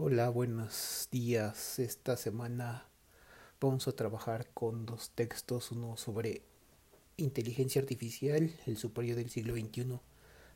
Hola, 0.00 0.28
buenos 0.28 1.08
días. 1.10 1.80
Esta 1.80 2.16
semana 2.16 2.86
vamos 3.60 3.88
a 3.88 3.96
trabajar 3.96 4.46
con 4.54 4.86
dos 4.86 5.10
textos, 5.10 5.72
uno 5.72 5.96
sobre 5.96 6.42
inteligencia 7.16 7.82
artificial, 7.82 8.54
el 8.66 8.76
superior 8.76 9.16
del 9.16 9.28
siglo 9.28 9.54
XXI 9.54 9.98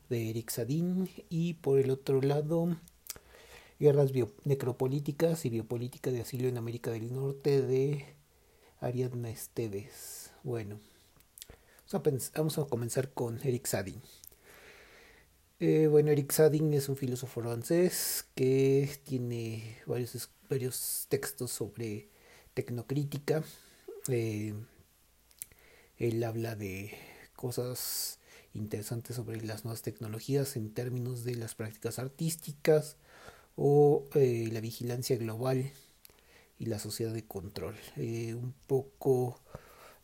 de 0.07 0.29
Eric 0.29 0.49
Sadin 0.49 1.09
y 1.27 1.55
por 1.55 1.77
el 1.77 1.91
otro 1.91 2.21
lado 2.21 2.77
guerras 3.81 4.11
necropolíticas 4.45 5.43
y 5.43 5.49
biopolítica 5.49 6.09
de 6.09 6.21
asilo 6.21 6.47
en 6.47 6.57
América 6.57 6.91
del 6.91 7.13
Norte 7.13 7.61
de 7.61 8.15
Ariadna 8.79 9.29
Esteves. 9.29 10.31
Bueno, 10.43 10.79
vamos 12.33 12.57
a, 12.59 12.63
comenzar 12.63 13.11
con 13.11 13.45
Eric 13.45 13.65
Sadin. 13.65 14.01
Eh, 15.65 15.87
bueno, 15.87 16.11
Eric 16.11 16.29
Sadin 16.33 16.73
es 16.73 16.89
un 16.89 16.97
filósofo 16.97 17.39
francés 17.39 18.25
que 18.35 18.99
tiene 19.05 19.77
varios, 19.85 20.29
varios 20.49 21.05
textos 21.07 21.51
sobre 21.51 22.09
tecnocrítica. 22.53 23.45
Eh, 24.09 24.53
él 25.99 26.21
habla 26.25 26.57
de 26.57 26.91
cosas 27.37 28.19
interesantes 28.53 29.15
sobre 29.15 29.41
las 29.41 29.63
nuevas 29.63 29.83
tecnologías 29.83 30.57
en 30.57 30.73
términos 30.73 31.23
de 31.23 31.35
las 31.35 31.55
prácticas 31.55 31.97
artísticas 31.97 32.97
o 33.55 34.03
eh, 34.15 34.49
la 34.51 34.59
vigilancia 34.59 35.15
global 35.15 35.71
y 36.59 36.65
la 36.65 36.77
sociedad 36.77 37.13
de 37.13 37.23
control. 37.23 37.75
un 37.95 38.53
poco 38.67 39.39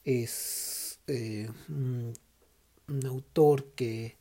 es 0.06 1.00
un 1.68 2.16
autor 3.04 3.74
que 3.74 4.19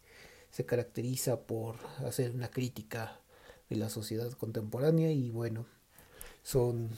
se 0.58 0.66
caracteriza 0.66 1.42
por 1.42 1.76
hacer 2.04 2.32
una 2.32 2.50
crítica 2.50 3.20
de 3.70 3.76
la 3.76 3.88
sociedad 3.88 4.32
contemporánea 4.32 5.12
y 5.12 5.30
bueno, 5.30 5.66
son 6.42 6.90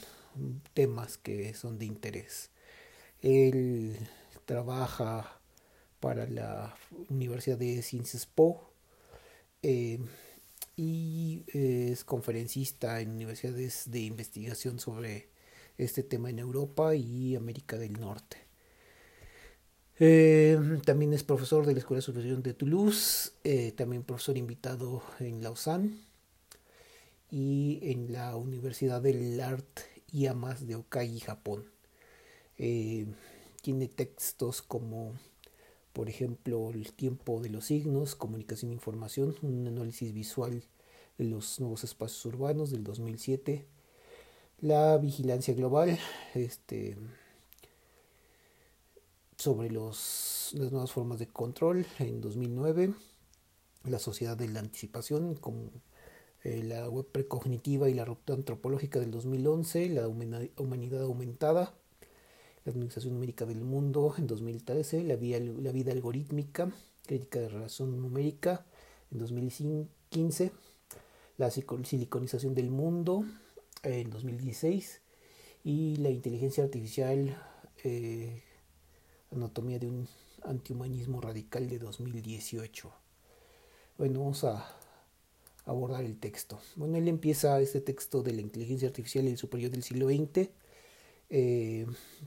temas 0.73 1.18
que 1.18 1.52
son 1.52 1.79
de 1.79 1.84
interés. 1.84 2.49
Él 3.21 3.99
trabaja 4.46 5.43
para 6.01 6.26
la 6.26 6.74
Universidad 7.10 7.59
de 7.59 7.82
Ciencias 7.82 8.24
Po 8.24 8.73
eh, 9.62 9.99
y 10.74 11.45
es 11.49 12.02
conferencista 12.04 13.02
en 13.02 13.10
universidades 13.10 13.90
de 13.90 14.01
investigación 14.01 14.79
sobre 14.79 15.29
este 15.77 16.02
tema 16.02 16.30
en 16.30 16.38
Europa 16.38 16.95
y 16.95 17.37
América 17.37 17.77
del 17.77 17.93
Norte. 18.01 18.49
Eh, 20.02 20.59
también 20.87 21.12
es 21.12 21.23
profesor 21.24 21.66
de 21.66 21.74
la 21.74 21.80
Escuela 21.80 22.01
Superior 22.01 22.43
de 22.43 22.54
Toulouse, 22.54 23.32
eh, 23.45 23.73
también 23.73 24.02
profesor 24.02 24.38
invitado 24.38 25.02
en 25.18 25.43
Lausanne 25.43 25.90
y 27.30 27.80
en 27.82 28.10
la 28.10 28.34
Universidad 28.37 29.02
del 29.02 29.38
Art 29.43 29.80
y 30.10 30.24
Amas 30.26 30.66
de 30.66 30.76
Okai, 30.76 31.21
Japón. 31.21 31.66
Eh, 32.56 33.09
tiene 33.60 33.88
textos 33.88 34.62
como, 34.62 35.12
por 35.93 36.09
ejemplo, 36.09 36.71
El 36.71 36.95
tiempo 36.95 37.43
de 37.43 37.51
los 37.51 37.66
signos, 37.66 38.15
Comunicación 38.15 38.71
e 38.71 38.74
Información, 38.74 39.37
un 39.43 39.66
análisis 39.66 40.15
visual 40.15 40.62
de 41.18 41.24
los 41.26 41.60
nuevos 41.60 41.84
espacios 41.84 42.24
urbanos 42.24 42.71
del 42.71 42.84
2007, 42.84 43.66
La 44.62 44.96
vigilancia 44.96 45.52
global, 45.52 45.98
este 46.34 46.96
sobre 49.41 49.71
los, 49.71 50.51
las 50.52 50.71
nuevas 50.71 50.93
formas 50.93 51.19
de 51.19 51.27
control 51.27 51.87
en 51.99 52.21
2009, 52.21 52.93
la 53.85 53.99
sociedad 53.99 54.37
de 54.37 54.49
la 54.49 54.60
anticipación, 54.60 55.35
como 55.35 55.71
eh, 56.45 56.63
la 56.63 56.88
web 56.91 57.07
precognitiva 57.10 57.88
y 57.88 57.95
la 57.95 58.05
ruptura 58.05 58.37
antropológica 58.37 59.01
del 59.01 59.11
2011, 59.11 59.88
la 59.88 60.09
humanidad 60.09 61.02
aumentada, 61.02 61.74
la 62.65 62.73
administración 62.73 63.15
numérica 63.15 63.46
del 63.46 63.63
mundo 63.63 64.15
en 64.19 64.27
2013, 64.27 65.05
la, 65.05 65.15
la 65.15 65.73
vida 65.73 65.93
algorítmica, 65.93 66.71
crítica 67.06 67.41
de 67.41 67.49
relación 67.49 67.99
numérica 67.99 68.67
en 69.11 69.21
2015, 69.21 70.53
la 71.39 71.50
siliconización 71.50 72.55
del 72.55 72.71
mundo 72.71 73.25
en 73.84 74.11
2016 74.11 75.00
y 75.65 75.97
la 75.97 76.11
inteligencia 76.11 76.62
artificial 76.62 77.43
eh, 77.84 78.43
Anatomía 79.31 79.79
de 79.79 79.87
un 79.87 80.09
antihumanismo 80.43 81.21
radical 81.21 81.69
de 81.69 81.79
2018. 81.79 82.91
Bueno, 83.99 84.21
vamos 84.21 84.45
a 84.45 84.67
abordar 85.65 86.05
el 86.05 86.19
texto. 86.19 86.59
Bueno, 86.77 86.97
él 86.97 87.07
empieza 87.09 87.61
este 87.61 87.81
texto 87.81 88.23
de 88.23 88.33
la 88.33 88.41
inteligencia 88.41 88.89
artificial 88.89 89.27
y 89.27 89.29
el 89.29 89.39
superior 89.39 89.71
del 89.71 89.83
siglo 89.83 90.09
XX 90.09 90.49
eh, 91.29 91.87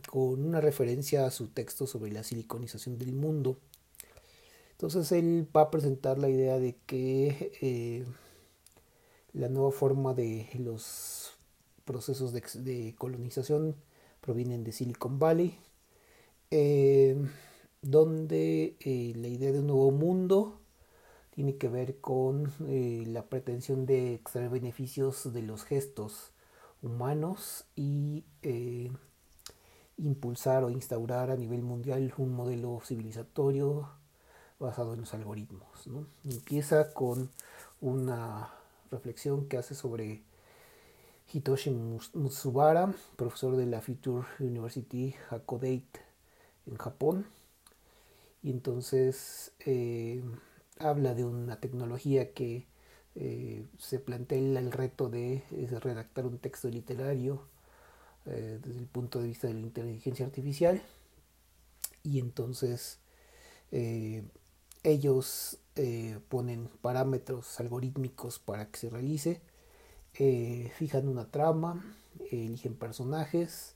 con 0.09 0.45
una 0.45 0.61
referencia 0.61 1.25
a 1.25 1.31
su 1.31 1.49
texto 1.49 1.87
sobre 1.87 2.11
la 2.11 2.23
siliconización 2.23 2.97
del 2.97 3.13
mundo. 3.13 3.57
Entonces 4.71 5.11
él 5.11 5.47
va 5.55 5.61
a 5.61 5.71
presentar 5.71 6.17
la 6.17 6.29
idea 6.29 6.57
de 6.57 6.77
que 6.85 7.51
eh, 7.61 8.05
la 9.33 9.49
nueva 9.49 9.71
forma 9.71 10.13
de 10.13 10.49
los 10.57 11.33
procesos 11.83 12.31
de 12.31 12.95
colonización 12.97 13.75
provienen 14.21 14.63
de 14.63 14.71
Silicon 14.71 15.19
Valley, 15.19 15.59
eh, 16.55 17.17
donde 17.81 18.77
eh, 18.79 19.13
la 19.15 19.27
idea 19.27 19.51
de 19.51 19.61
un 19.61 19.65
nuevo 19.65 19.89
mundo 19.89 20.59
tiene 21.31 21.57
que 21.57 21.67
ver 21.67 21.99
con 21.99 22.53
eh, 22.67 23.05
la 23.07 23.23
pretensión 23.25 23.87
de 23.87 24.13
extraer 24.13 24.51
beneficios 24.51 25.33
de 25.33 25.41
los 25.41 25.63
gestos 25.63 26.31
humanos 26.83 27.65
y 27.75 28.23
impulsar 29.97 30.63
o 30.63 30.69
instaurar 30.69 31.31
a 31.31 31.37
nivel 31.37 31.63
mundial 31.63 32.13
un 32.17 32.35
modelo 32.35 32.79
civilizatorio 32.85 33.89
basado 34.59 34.93
en 34.93 34.99
los 34.99 35.13
algoritmos. 35.15 35.89
Empieza 36.23 36.93
con 36.93 37.31
una 37.81 38.53
reflexión 38.91 39.47
que 39.47 39.57
hace 39.57 39.73
sobre 39.73 40.21
Hitoshi 41.33 41.71
Matsubara, 42.13 42.93
profesor 43.15 43.55
de 43.55 43.65
la 43.65 43.81
Future 43.81 44.27
University 44.39 45.15
Hakodate 45.31 46.12
en 46.67 46.77
Japón. 46.77 47.25
Y 48.41 48.49
entonces 48.51 49.53
eh, 49.65 50.23
habla 50.79 51.13
de 51.13 51.25
una 51.25 51.59
tecnología 51.59 52.33
que 52.33 52.67
eh, 53.15 53.65
se 53.77 53.99
plantea 53.99 54.37
el 54.37 54.71
reto 54.71 55.09
de, 55.09 55.43
redactar 55.81 56.25
un 56.25 56.39
texto 56.39 56.69
literario 56.69 57.47
eh, 58.25 58.59
desde 58.63 58.79
el 58.79 58.87
punto 58.87 59.21
de 59.21 59.27
vista 59.27 59.47
de 59.47 59.53
la 59.53 59.61
inteligencia 59.61 60.25
artificial. 60.25 60.81
Y 62.03 62.19
entonces 62.19 62.99
ellos 64.83 65.57
ponen 66.29 66.69
parámetros 66.81 67.59
algorítmicos 67.59 68.37
para 68.39 68.69
que 68.69 68.77
se 68.77 68.89
realice, 68.89 69.41
fijan 70.13 71.07
una 71.07 71.31
trama, 71.31 71.83
eligen 72.29 72.75
personajes, 72.75 73.75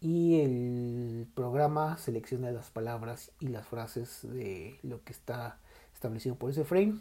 y 0.00 0.40
el 0.40 1.26
programa 1.34 1.98
selecciona 1.98 2.50
las 2.52 2.70
palabras 2.70 3.32
y 3.40 3.48
las 3.48 3.66
frases 3.66 4.20
de 4.22 4.78
lo 4.82 5.02
que 5.04 5.12
está 5.12 5.58
establecido 5.94 6.36
por 6.36 6.50
ese 6.50 6.64
frame. 6.64 7.00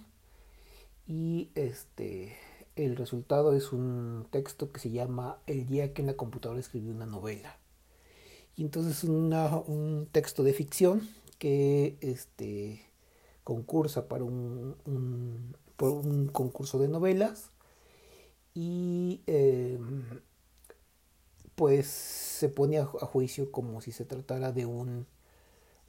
Y 1.08 1.50
este 1.56 2.35
el 2.78 2.96
resultado 2.96 3.53
es 3.53 3.74
un 3.74 4.28
texto 4.30 4.72
que 4.72 4.80
se 4.80 4.91
llama 4.91 5.40
El 5.47 5.66
día 5.66 5.94
que 5.94 6.02
en 6.02 6.08
la 6.08 6.13
computadora 6.13 6.59
escribió 6.59 6.91
una 6.91 7.08
novela. 7.08 7.58
Y 8.56 8.63
entonces 8.63 9.03
una, 9.03 9.56
un 9.58 10.08
texto 10.12 10.44
de 10.44 10.53
ficción 10.53 11.08
que 11.40 11.97
este 12.02 12.81
concursa 13.44 14.08
para 14.08 14.24
un, 14.24 14.75
por 15.75 15.91
un 15.91 16.28
concurso 16.28 16.79
de 16.79 16.88
novelas. 16.88 17.52
Y 18.53 19.22
em, 19.28 20.22
pues 21.57 21.87
se 21.87 22.49
pone 22.49 22.77
a, 22.77 22.85
juicio 22.85 23.51
como 23.51 23.81
si 23.81 23.91
se 23.91 24.05
tratara 24.05 24.51
de 24.51 24.67
un 24.67 25.07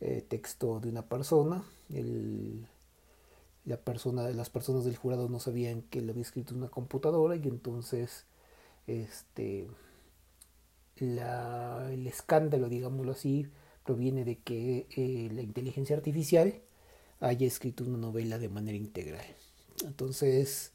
eh, 0.01 0.25
texto 0.27 0.81
de 0.81 0.89
una 0.89 1.03
persona. 1.11 1.63
la 3.67 3.77
persona, 3.77 4.31
las 4.31 4.49
personas 4.49 4.87
del 4.87 4.97
jurado 4.97 5.29
no 5.29 5.41
sabían 5.41 5.83
que 5.83 6.01
lo 6.01 6.13
había 6.13 6.23
escrito 6.23 6.55
una 6.55 6.69
computadora 6.71 7.37
y 7.37 7.47
entonces 7.49 8.25
este 8.87 9.69
el 10.97 12.07
escándalo, 12.07 12.71
digámoslo 12.71 13.13
así, 13.13 13.47
proviene 13.85 14.25
de 14.25 14.39
que 14.39 14.87
eh, 14.97 15.29
la 15.33 15.43
inteligencia 15.43 15.97
artificial 15.97 16.63
haya 17.21 17.47
escrito 17.47 17.85
una 17.85 17.99
novela 17.99 18.39
de 18.39 18.49
manera 18.49 18.79
integral. 18.79 19.27
Entonces, 19.85 20.73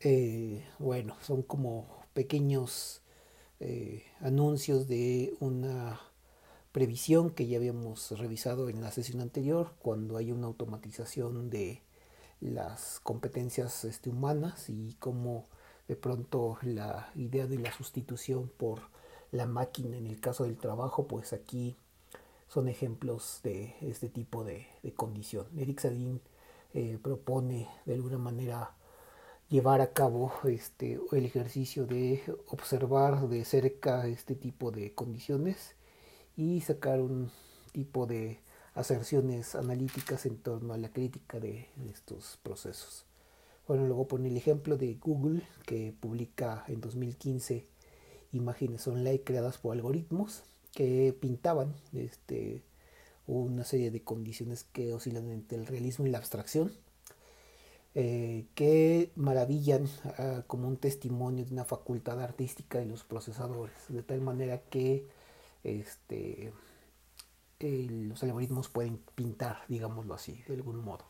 eh, 0.00 0.62
bueno, 0.78 1.16
son 1.22 1.42
como 1.42 1.88
pequeños 2.12 3.00
eh, 3.60 4.04
anuncios 4.20 4.88
de 4.88 5.34
una 5.40 6.00
previsión 6.72 7.30
que 7.30 7.46
ya 7.46 7.58
habíamos 7.58 8.10
revisado 8.18 8.68
en 8.68 8.80
la 8.80 8.90
sesión 8.90 9.20
anterior, 9.20 9.74
cuando 9.80 10.16
hay 10.16 10.32
una 10.32 10.46
automatización 10.46 11.50
de 11.50 11.82
las 12.40 13.00
competencias 13.00 13.84
este, 13.84 14.08
humanas 14.10 14.70
y 14.70 14.96
cómo 14.98 15.46
de 15.88 15.96
pronto 15.96 16.58
la 16.62 17.10
idea 17.14 17.46
de 17.46 17.58
la 17.58 17.72
sustitución 17.72 18.50
por 18.56 18.80
la 19.32 19.46
máquina 19.46 19.96
en 19.96 20.06
el 20.06 20.20
caso 20.20 20.44
del 20.44 20.56
trabajo, 20.56 21.06
pues 21.06 21.32
aquí 21.32 21.76
son 22.48 22.68
ejemplos 22.68 23.40
de 23.42 23.76
este 23.80 24.08
tipo 24.08 24.44
de, 24.44 24.66
condición. 24.96 25.46
Eric 25.56 25.80
Sadin 25.80 26.20
eh, 26.74 26.98
propone 27.02 27.68
de 27.86 27.94
alguna 27.94 28.18
manera 28.18 28.74
llevar 29.50 29.80
a 29.80 29.92
cabo 29.92 30.32
este, 30.44 30.98
el 31.12 31.26
ejercicio 31.26 31.84
de 31.84 32.22
observar 32.46 33.28
de 33.28 33.44
cerca 33.44 34.06
este 34.06 34.36
tipo 34.36 34.70
de 34.70 34.94
condiciones 34.94 35.74
y 36.36 36.60
sacar 36.60 37.00
un 37.00 37.30
tipo 37.72 38.06
de 38.06 38.38
aserciones 38.74 39.56
analíticas 39.56 40.24
en 40.24 40.38
torno 40.38 40.72
a 40.72 40.78
la 40.78 40.92
crítica 40.92 41.40
de 41.40 41.68
estos 41.90 42.38
procesos. 42.42 43.04
Bueno, 43.66 43.86
luego 43.86 44.08
pone 44.08 44.28
el 44.28 44.36
ejemplo 44.36 44.76
de 44.76 44.94
Google 44.94 45.42
que 45.66 45.92
publica 45.98 46.64
en 46.68 46.80
2015 46.80 47.66
imágenes 48.32 48.86
online 48.86 49.22
creadas 49.22 49.58
por 49.58 49.74
algoritmos 49.74 50.44
que 50.72 51.16
pintaban 51.20 51.74
este, 51.92 52.62
una 53.26 53.64
serie 53.64 53.90
de 53.90 54.02
condiciones 54.02 54.64
que 54.64 54.94
oscilan 54.94 55.28
entre 55.30 55.58
el 55.58 55.66
realismo 55.66 56.06
y 56.06 56.10
la 56.10 56.18
abstracción, 56.18 56.72
eh, 57.94 58.46
que 58.54 59.10
maravillan 59.16 59.86
ah, 60.18 60.42
como 60.46 60.68
un 60.68 60.76
testimonio 60.76 61.44
de 61.44 61.52
una 61.52 61.64
facultad 61.64 62.20
artística 62.20 62.78
de 62.78 62.86
los 62.86 63.04
procesadores, 63.04 63.76
de 63.88 64.02
tal 64.02 64.20
manera 64.20 64.62
que 64.62 65.08
este, 65.64 66.52
los 67.60 68.22
algoritmos 68.22 68.68
pueden 68.68 68.98
pintar, 69.14 69.58
digámoslo 69.68 70.14
así, 70.14 70.42
de 70.46 70.54
algún 70.54 70.84
modo. 70.84 71.04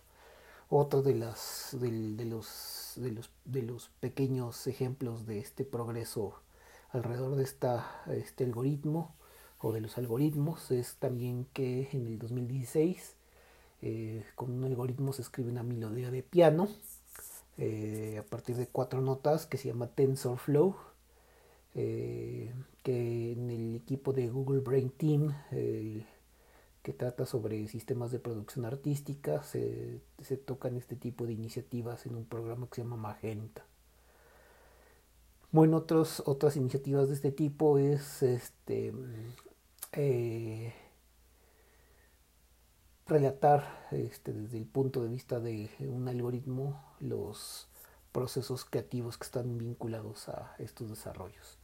Otro 0.72 1.02
de, 1.02 1.16
los, 1.16 1.76
de, 1.80 3.62
los, 3.62 3.90
pequeños 4.00 4.66
ejemplos 4.68 5.26
de 5.26 5.40
este 5.40 5.64
progreso 5.64 6.40
alrededor 6.92 7.34
de 7.34 7.42
este 7.42 8.44
algoritmo 8.44 9.14
o 9.58 9.72
de 9.72 9.80
los 9.80 9.98
algoritmos 9.98 10.70
es 10.70 10.94
también 10.96 11.46
que 11.52 11.88
en 11.92 12.06
el 12.06 12.18
2016 12.20 13.16
eh, 13.82 14.24
con 14.34 14.50
un 14.52 14.64
algoritmo 14.64 15.12
se 15.12 15.22
escribe 15.22 15.50
una 15.50 15.62
melodía 15.62 16.10
de 16.10 16.22
piano 16.22 16.68
eh, 17.56 18.16
a 18.18 18.22
partir 18.22 18.56
de 18.56 18.66
cuatro 18.66 19.00
notas 19.00 19.46
que 19.46 19.56
se 19.56 19.68
llama 19.68 19.88
TensorFlow 19.88 20.76
eh, 21.74 22.52
que 22.82 23.32
en 23.32 23.50
el 23.50 23.76
equipo 23.76 24.12
de 24.12 24.28
Google 24.28 24.60
Brain 24.60 24.90
Team 24.90 25.32
que 26.82 26.92
trata 26.92 27.26
sobre 27.26 27.66
sistemas 27.68 28.10
de 28.10 28.18
producción 28.18 28.64
artística, 28.64 29.42
se, 29.42 30.00
tocan 30.46 30.76
este 30.76 30.96
tipo 30.96 31.26
de 31.26 31.34
iniciativas 31.34 32.06
en 32.06 32.14
un 32.16 32.24
programa 32.24 32.66
que 32.68 32.76
se 32.76 32.82
llama 32.82 32.96
Magenta. 32.96 33.64
Bueno, 35.52 35.78
otros, 35.78 36.22
otras 36.26 36.56
iniciativas 36.56 37.08
de 37.08 37.14
este 37.14 37.32
tipo 37.32 37.78
es 37.78 38.22
este, 38.22 38.94
relatar 43.10 43.88
este, 43.90 44.32
desde 44.32 44.56
el 44.56 44.66
punto 44.66 45.02
de 45.02 45.08
vista 45.08 45.40
de 45.40 45.68
un 45.80 46.08
algoritmo 46.08 46.80
los 47.00 47.66
procesos 48.12 48.64
creativos 48.64 49.18
que 49.18 49.24
están 49.24 49.58
vinculados 49.58 50.28
a 50.28 50.54
estos 50.58 50.88
desarrollos. 50.88 51.58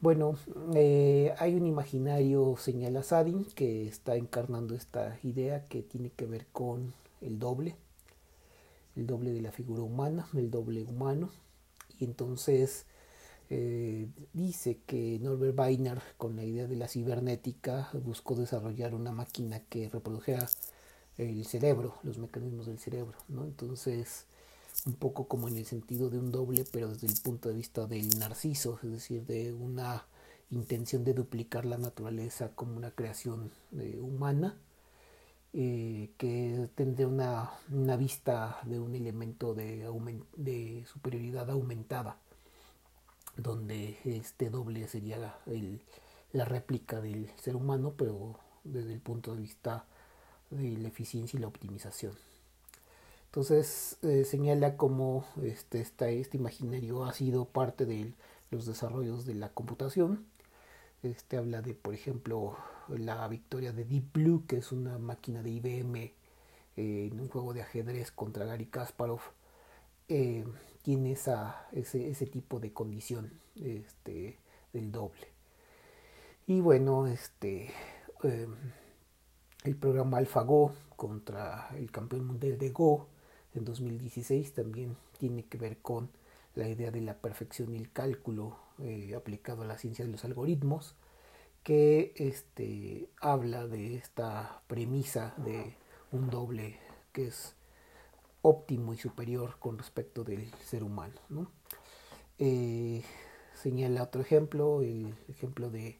Bueno, 0.00 0.36
eh, 0.74 1.34
hay 1.38 1.54
un 1.54 1.66
imaginario, 1.66 2.56
señala 2.58 3.02
Sadin, 3.02 3.46
que 3.46 3.88
está 3.88 4.16
encarnando 4.16 4.74
esta 4.74 5.18
idea 5.22 5.64
que 5.64 5.82
tiene 5.82 6.10
que 6.10 6.26
ver 6.26 6.46
con 6.52 6.92
el 7.22 7.38
doble, 7.38 7.76
el 8.96 9.06
doble 9.06 9.32
de 9.32 9.40
la 9.40 9.50
figura 9.50 9.82
humana, 9.82 10.28
el 10.34 10.50
doble 10.50 10.82
humano. 10.82 11.30
Y 11.98 12.04
entonces 12.04 12.84
eh, 13.50 14.08
dice 14.32 14.78
que 14.86 15.18
Norbert 15.20 15.58
Weiner, 15.58 16.02
con 16.16 16.36
la 16.36 16.44
idea 16.44 16.66
de 16.66 16.76
la 16.76 16.88
cibernética, 16.88 17.90
buscó 18.04 18.34
desarrollar 18.34 18.94
una 18.94 19.12
máquina 19.12 19.60
que 19.60 19.88
reprodujera 19.88 20.48
el 21.18 21.44
cerebro, 21.46 21.96
los 22.02 22.18
mecanismos 22.18 22.66
del 22.66 22.78
cerebro. 22.78 23.18
¿no? 23.28 23.44
Entonces, 23.44 24.26
un 24.86 24.94
poco 24.94 25.28
como 25.28 25.48
en 25.48 25.56
el 25.56 25.66
sentido 25.66 26.10
de 26.10 26.18
un 26.18 26.30
doble, 26.32 26.64
pero 26.70 26.88
desde 26.88 27.06
el 27.06 27.20
punto 27.22 27.48
de 27.48 27.54
vista 27.54 27.86
del 27.86 28.18
narciso, 28.18 28.78
es 28.82 28.90
decir, 28.90 29.24
de 29.24 29.52
una 29.52 30.06
intención 30.50 31.04
de 31.04 31.14
duplicar 31.14 31.64
la 31.64 31.78
naturaleza 31.78 32.50
como 32.54 32.76
una 32.76 32.90
creación 32.90 33.50
eh, 33.78 33.98
humana, 34.00 34.56
eh, 35.52 36.10
que 36.18 36.68
tendría 36.74 37.06
una, 37.06 37.52
una, 37.70 37.96
vista 37.96 38.58
de 38.64 38.80
un 38.80 38.94
elemento 38.94 39.54
de, 39.54 39.88
de 40.36 40.84
superioridad 40.86 41.48
aumentada, 41.50 42.18
donde 43.36 43.98
este 44.04 44.50
doble 44.50 44.86
sería 44.88 45.36
el, 45.46 45.82
la 46.32 46.44
réplica 46.44 47.00
del 47.00 47.30
ser 47.36 47.56
humano, 47.56 47.94
pero 47.96 48.38
desde 48.64 48.92
el 48.92 49.00
punto 49.00 49.34
de 49.34 49.42
vista 49.42 49.84
de 50.50 50.78
la 50.78 50.88
eficiencia 50.88 51.36
y 51.36 51.40
la 51.40 51.48
optimización. 51.48 52.12
Entonces 53.26 53.98
eh, 54.02 54.24
señala 54.24 54.76
cómo 54.76 55.26
este, 55.42 55.80
este 55.80 56.36
imaginario 56.36 57.04
ha 57.04 57.12
sido 57.12 57.46
parte 57.46 57.84
de 57.84 58.12
los 58.50 58.66
desarrollos 58.66 59.26
de 59.26 59.34
la 59.34 59.48
computación. 59.48 60.24
Este 61.02 61.36
habla 61.36 61.60
de, 61.60 61.74
por 61.74 61.94
ejemplo, 61.94 62.56
la 62.88 63.26
victoria 63.28 63.72
de 63.72 63.84
Deep 63.84 64.12
Blue, 64.12 64.44
que 64.46 64.58
es 64.58 64.72
una 64.72 64.98
máquina 64.98 65.42
de 65.42 65.50
IBM 65.50 65.96
eh, 65.96 66.12
en 66.76 67.20
un 67.20 67.28
juego 67.28 67.52
de 67.52 67.62
ajedrez 67.62 68.10
contra 68.10 68.44
Gary 68.44 68.66
Kasparov. 68.66 69.20
Eh, 70.08 70.44
tiene 70.84 71.12
esa, 71.12 71.66
ese, 71.72 72.10
ese, 72.10 72.26
tipo 72.26 72.60
de 72.60 72.74
condición 72.74 73.32
este, 73.56 74.38
del 74.74 74.92
doble. 74.92 75.26
Y 76.46 76.60
bueno, 76.60 77.06
este, 77.06 77.70
el 78.22 79.76
programa 79.76 80.18
AlphaGo 80.18 80.74
contra 80.94 81.70
el 81.74 81.90
campeón 81.90 82.26
mundial 82.26 82.58
de 82.58 82.68
Go 82.68 83.08
en 83.54 83.64
2016 83.64 84.52
también 84.52 84.96
tiene 85.18 85.46
que 85.46 85.56
ver 85.56 85.78
con 85.78 86.10
la 86.54 86.68
idea 86.68 86.90
de 86.90 87.00
la 87.00 87.16
perfección 87.16 87.72
y 87.72 87.78
el 87.78 87.90
cálculo 87.90 88.58
eh, 88.78 89.14
aplicado 89.16 89.62
a 89.62 89.66
la 89.66 89.78
ciencia 89.78 90.04
de 90.04 90.12
los 90.12 90.24
algoritmos, 90.26 90.96
que 91.62 92.12
este, 92.16 93.08
habla 93.22 93.66
de 93.66 93.94
esta 93.96 94.60
premisa 94.66 95.32
de 95.38 95.76
un 96.12 96.28
doble 96.28 96.78
que 97.12 97.28
es 97.28 97.56
óptimo 98.44 98.92
y 98.92 98.98
superior 98.98 99.58
con 99.58 99.78
respecto 99.78 100.22
del 100.22 100.50
ser 100.62 100.84
humano. 100.84 101.14
Eh, 102.38 103.02
señala 103.54 104.02
otro 104.02 104.20
ejemplo, 104.20 104.82
el 104.82 105.14
ejemplo 105.28 105.70
de, 105.70 105.98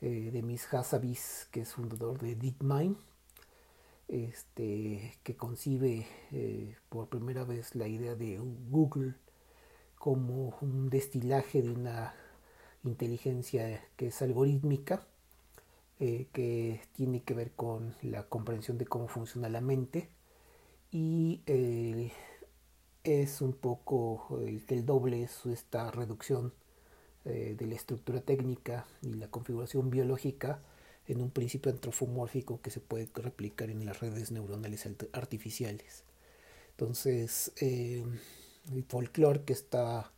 eh, 0.00 0.30
de 0.32 0.42
Miss 0.42 0.72
Hassabis, 0.72 1.48
que 1.50 1.62
es 1.62 1.72
fundador 1.72 2.20
de 2.20 2.36
DeepMind, 2.36 2.96
este, 4.06 5.14
que 5.24 5.36
concibe 5.36 6.06
eh, 6.30 6.76
por 6.88 7.08
primera 7.08 7.42
vez 7.42 7.74
la 7.74 7.88
idea 7.88 8.14
de 8.14 8.38
Google 8.70 9.14
como 9.98 10.56
un 10.60 10.90
destilaje 10.90 11.60
de 11.60 11.70
una 11.70 12.14
inteligencia 12.84 13.82
que 13.96 14.08
es 14.08 14.22
algorítmica, 14.22 15.08
eh, 15.98 16.28
que 16.32 16.82
tiene 16.92 17.24
que 17.24 17.34
ver 17.34 17.50
con 17.52 17.96
la 18.02 18.28
comprensión 18.28 18.78
de 18.78 18.86
cómo 18.86 19.08
funciona 19.08 19.48
la 19.48 19.60
mente 19.60 20.13
y 20.94 21.42
eh, 21.46 22.10
es 23.02 23.42
un 23.42 23.52
poco 23.52 24.40
el 24.40 24.86
doble 24.86 25.24
es 25.24 25.44
esta 25.44 25.90
reducción 25.90 26.54
de 27.24 27.66
la 27.66 27.74
estructura 27.74 28.20
técnica 28.20 28.86
y 29.00 29.14
la 29.14 29.30
configuración 29.30 29.88
biológica 29.88 30.60
en 31.06 31.20
un 31.20 31.30
principio 31.30 31.70
antropomórfico 31.70 32.60
que 32.60 32.70
se 32.70 32.80
puede 32.80 33.08
replicar 33.14 33.70
en 33.70 33.84
las 33.84 34.00
redes 34.00 34.30
neuronales 34.30 34.88
artificiales. 35.12 36.04
Entonces, 36.70 37.52
eh, 37.60 38.04
el 38.72 38.84
folclore 38.84 39.44
que 39.44 39.52
está 39.52 40.10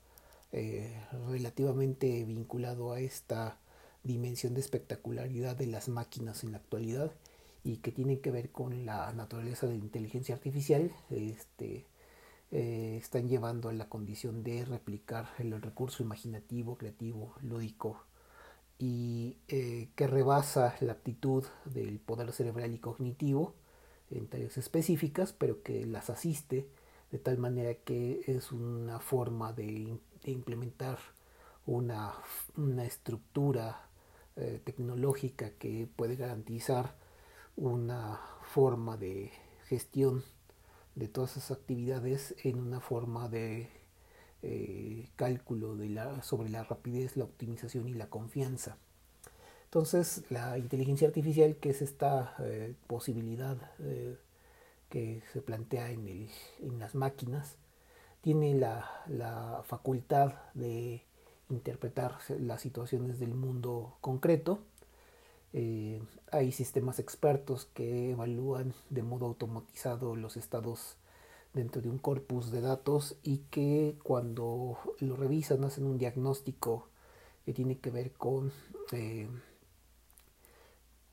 eh, 0.52 0.98
relativamente 1.28 2.24
vinculado 2.24 2.92
a 2.92 3.00
esta 3.00 3.58
dimensión 4.04 4.54
de 4.54 4.60
espectacularidad 4.60 5.56
de 5.56 5.66
las 5.66 5.88
máquinas 5.88 6.44
en 6.44 6.52
la 6.52 6.58
actualidad 6.58 7.12
y 7.66 7.78
que 7.78 7.90
tiene 7.90 8.20
que 8.20 8.30
ver 8.30 8.52
con 8.52 8.86
la 8.86 9.12
naturaleza 9.12 9.66
de 9.66 9.76
la 9.76 9.84
inteligencia 9.84 10.36
artificial, 10.36 10.92
este, 11.10 11.84
eh, 12.52 12.96
están 12.96 13.28
llevando 13.28 13.68
a 13.68 13.72
la 13.72 13.88
condición 13.88 14.44
de 14.44 14.64
replicar 14.64 15.30
el 15.38 15.60
recurso 15.60 16.04
imaginativo, 16.04 16.78
creativo, 16.78 17.34
lúdico, 17.42 18.04
y 18.78 19.38
eh, 19.48 19.88
que 19.96 20.06
rebasa 20.06 20.76
la 20.80 20.92
aptitud 20.92 21.44
del 21.64 21.98
poder 21.98 22.30
cerebral 22.32 22.72
y 22.72 22.78
cognitivo 22.78 23.54
en 24.12 24.28
tareas 24.28 24.56
específicas, 24.58 25.32
pero 25.32 25.64
que 25.64 25.86
las 25.86 26.08
asiste 26.08 26.68
de 27.10 27.18
tal 27.18 27.36
manera 27.36 27.74
que 27.74 28.22
es 28.28 28.52
una 28.52 29.00
forma 29.00 29.52
de, 29.52 29.98
implementar 30.24 30.98
una, 31.66 32.14
estructura 32.84 33.88
eh, 34.36 34.60
tecnológica 34.62 35.50
que 35.50 35.88
puede 35.96 36.14
garantizar 36.14 36.94
una 37.56 38.20
forma 38.42 38.96
de 38.96 39.30
gestión 39.66 40.24
de 40.94 41.08
todas 41.08 41.36
esas 41.36 41.58
actividades 41.58 42.34
en 42.44 42.58
una 42.58 42.80
forma 42.80 43.28
de 43.28 43.68
eh, 44.42 45.08
cálculo 45.16 45.76
de 45.76 45.88
la, 45.88 46.22
sobre 46.22 46.48
la 46.48 46.62
rapidez, 46.64 47.16
la 47.16 47.24
optimización 47.24 47.88
y 47.88 47.94
la 47.94 48.08
confianza. 48.08 48.76
Entonces, 49.64 50.24
la 50.30 50.58
inteligencia 50.58 51.08
artificial, 51.08 51.56
que 51.56 51.70
es 51.70 51.82
esta 51.82 52.36
eh, 52.40 52.74
posibilidad 52.86 53.56
eh, 53.80 54.16
que 54.88 55.22
se 55.32 55.42
plantea 55.42 55.90
en, 55.90 56.06
el, 56.06 56.30
en, 56.60 56.78
las 56.78 56.94
máquinas, 56.94 57.56
tiene 58.20 58.54
la, 58.54 58.88
la, 59.08 59.62
facultad 59.64 60.34
de 60.54 61.02
interpretar 61.50 62.18
las 62.40 62.60
situaciones 62.60 63.18
del 63.18 63.34
mundo 63.34 63.96
concreto. 64.00 64.60
Eh, 65.58 66.02
hay 66.32 66.52
sistemas 66.52 66.98
expertos 66.98 67.64
que 67.72 68.10
evalúan 68.10 68.74
de 68.90 69.02
modo 69.02 69.24
automatizado 69.24 70.14
los 70.14 70.36
estados 70.36 70.96
dentro 71.54 71.80
de 71.80 71.88
un 71.88 71.96
corpus 71.96 72.50
de 72.50 72.60
datos 72.60 73.16
y 73.22 73.38
que 73.50 73.96
cuando 74.02 74.76
lo 75.00 75.16
revisan 75.16 75.64
hacen 75.64 75.86
un 75.86 75.96
diagnóstico 75.96 76.88
que 77.46 77.54
tiene 77.54 77.78
que 77.78 77.90
ver 77.90 78.12
con 78.12 78.52
eh, 78.92 79.28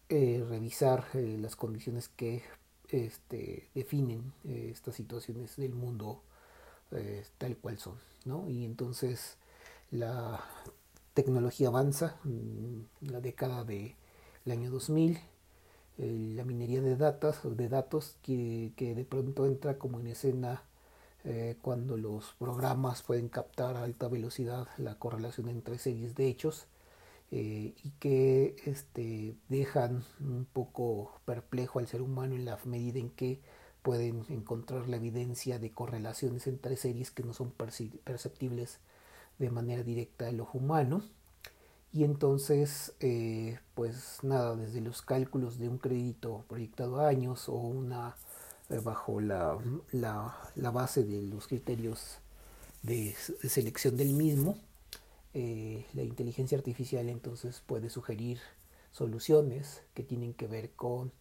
eh, 0.09 0.45
revisar 0.49 1.05
las 1.13 1.55
condiciones 1.55 2.09
que 2.09 2.43
este, 2.89 3.69
definen 3.73 4.33
estas 4.43 4.95
situaciones 4.95 5.55
del 5.55 5.73
mundo 5.73 6.21
tal 7.37 7.55
cual 7.55 7.77
son. 7.79 7.97
¿no? 8.25 8.49
Y 8.49 8.65
entonces 8.65 9.37
la 9.89 10.43
tecnología 11.13 11.69
avanza, 11.69 12.17
en 12.25 12.89
la 12.99 13.21
década 13.21 13.63
del 14.45 14.57
año 14.59 14.71
2000, 14.71 15.19
la 15.97 16.43
minería 16.43 16.81
de 16.81 16.95
datos, 16.95 17.39
de 17.55 17.69
datos 17.69 18.17
que, 18.23 18.73
que, 18.75 18.95
de 18.95 19.05
pronto 19.05 19.45
entra 19.45 19.77
como 19.77 19.99
en 19.99 20.07
escena 20.07 20.63
eh, 21.25 21.55
cuando 21.61 21.95
los 21.95 22.33
programas 22.33 23.01
pueden 23.03 23.29
captar 23.29 23.77
a 23.77 23.83
alta 23.83 24.09
velocidad 24.09 24.67
la 24.77 24.99
correlación 24.99 25.47
entre 25.47 25.77
series 25.77 26.15
de 26.15 26.27
hechos 26.27 26.67
eh, 27.31 27.73
y 27.81 27.91
que 27.99 28.57
este, 28.65 29.35
dejan 29.47 30.03
un 30.19 30.45
poco 30.51 31.21
perplejo 31.25 31.79
al 31.79 31.87
ser 31.87 32.01
humano 32.01 32.35
en 32.35 32.43
la 32.45 32.59
medida 32.65 32.99
en 32.99 33.09
que 33.09 33.39
pueden 33.81 34.25
encontrar 34.29 34.89
la 34.89 34.97
evidencia 34.97 35.59
de 35.59 35.71
correlaciones 35.71 36.45
entre 36.47 36.75
series 36.75 37.11
que 37.11 37.23
no 37.23 37.33
son 37.33 37.51
perceptibles 37.51 38.79
de 39.39 39.49
manera 39.49 39.83
directa 39.83 40.27
al 40.27 40.41
ojo 40.41 40.57
humano 40.57 41.03
y 41.93 42.03
entonces 42.03 42.93
eh, 42.99 43.59
pues 43.75 44.19
nada 44.23 44.55
desde 44.55 44.81
los 44.81 45.03
cálculos 45.03 45.59
de 45.59 45.69
un 45.69 45.77
crédito 45.77 46.43
proyectado 46.49 46.99
a 46.99 47.07
años 47.07 47.47
o 47.47 47.53
una 47.53 48.17
eh, 48.69 48.79
bajo 48.79 49.21
la, 49.21 49.57
la, 49.91 50.35
la, 50.55 50.71
base 50.71 51.03
de 51.03 51.21
los 51.21 51.47
criterios 51.47 52.17
de, 52.81 53.15
selección 53.47 53.95
del 53.95 54.13
mismo 54.13 54.57
eh, 55.35 55.85
la 55.93 56.01
inteligencia 56.01 56.57
artificial 56.57 57.09
entonces 57.09 57.61
puede 57.65 57.91
sugerir 57.91 58.39
soluciones 58.91 59.83
que 59.93 60.03
tienen 60.03 60.33
que 60.33 60.47
ver 60.47 60.71
con 60.71 61.11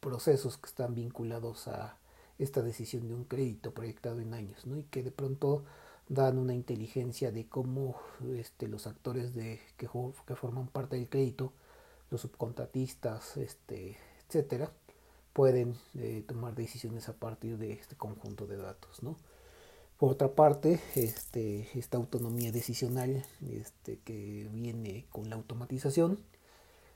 procesos 0.00 0.56
que 0.58 0.66
están 0.66 0.96
vinculados 0.96 1.68
a 1.68 1.96
esta 2.40 2.62
decisión 2.62 3.06
de 3.06 3.14
un 3.14 3.24
crédito 3.24 3.72
proyectado 3.72 4.20
en 4.20 4.34
años 4.34 4.66
¿no? 4.66 4.76
y 4.76 4.82
que 4.84 5.04
de 5.04 5.12
pronto 5.12 5.64
dan 6.10 6.38
una 6.38 6.54
inteligencia 6.54 7.30
de 7.30 7.46
cómo 7.46 7.94
este, 8.34 8.66
los 8.66 8.88
actores 8.88 9.32
de, 9.32 9.60
que, 9.76 9.86
forman 9.86 10.66
parte 10.66 10.96
del 10.96 11.08
crédito, 11.08 11.52
los 12.10 12.20
subcontratistas, 12.22 13.36
este, 13.36 13.96
etcétera, 14.26 14.72
pueden 15.32 15.76
eh, 15.94 16.24
tomar 16.26 16.56
decisiones 16.56 17.08
a 17.08 17.12
partir 17.12 17.58
de 17.58 17.72
este 17.72 17.94
conjunto 17.94 18.48
de 18.48 18.56
datos. 18.56 19.04
¿no? 19.04 19.16
Por 19.98 20.10
otra 20.10 20.34
parte, 20.34 20.80
este, 20.96 21.68
esta 21.78 21.96
autonomía 21.96 22.50
decisional 22.50 23.24
este, 23.48 24.00
que 24.00 24.48
viene 24.52 25.06
con 25.10 25.30
la 25.30 25.36
automatización, 25.36 26.18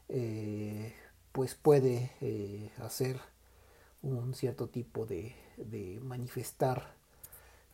eh, 0.09 0.93
pues 1.31 1.55
puede 1.55 2.11
eh, 2.21 2.69
hacer 2.79 3.21
un 4.03 4.35
cierto 4.35 4.69
tipo 4.69 5.07
de 5.07 5.37
manifestar 6.03 7.04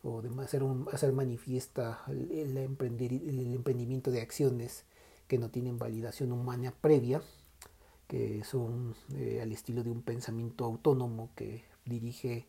o 0.03 0.21
de 0.21 0.29
hacer, 0.41 1.13
manifiesta 1.13 2.03
el, 2.07 2.31
el, 2.31 2.57
emprendimiento 2.57 4.11
de 4.11 4.21
acciones 4.21 4.85
que 5.27 5.37
no 5.37 5.49
tienen 5.49 5.77
validación 5.77 6.31
humana 6.31 6.73
previa, 6.81 7.21
que 8.07 8.43
son 8.43 8.95
eh, 9.15 9.39
al 9.41 9.51
estilo 9.51 9.83
de 9.83 9.91
un 9.91 10.01
pensamiento 10.01 10.65
autónomo 10.65 11.29
que 11.35 11.63
dirige 11.85 12.47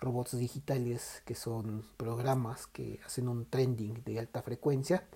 robots 0.00 0.38
digitales, 0.38 1.22
que 1.26 1.34
son 1.34 1.84
programas 1.96 2.66
que 2.66 3.00
hacen 3.04 3.28
un 3.28 3.46
trending 3.46 4.02
de 4.04 4.18
alta 4.18 4.42
frecuencia 4.42 5.06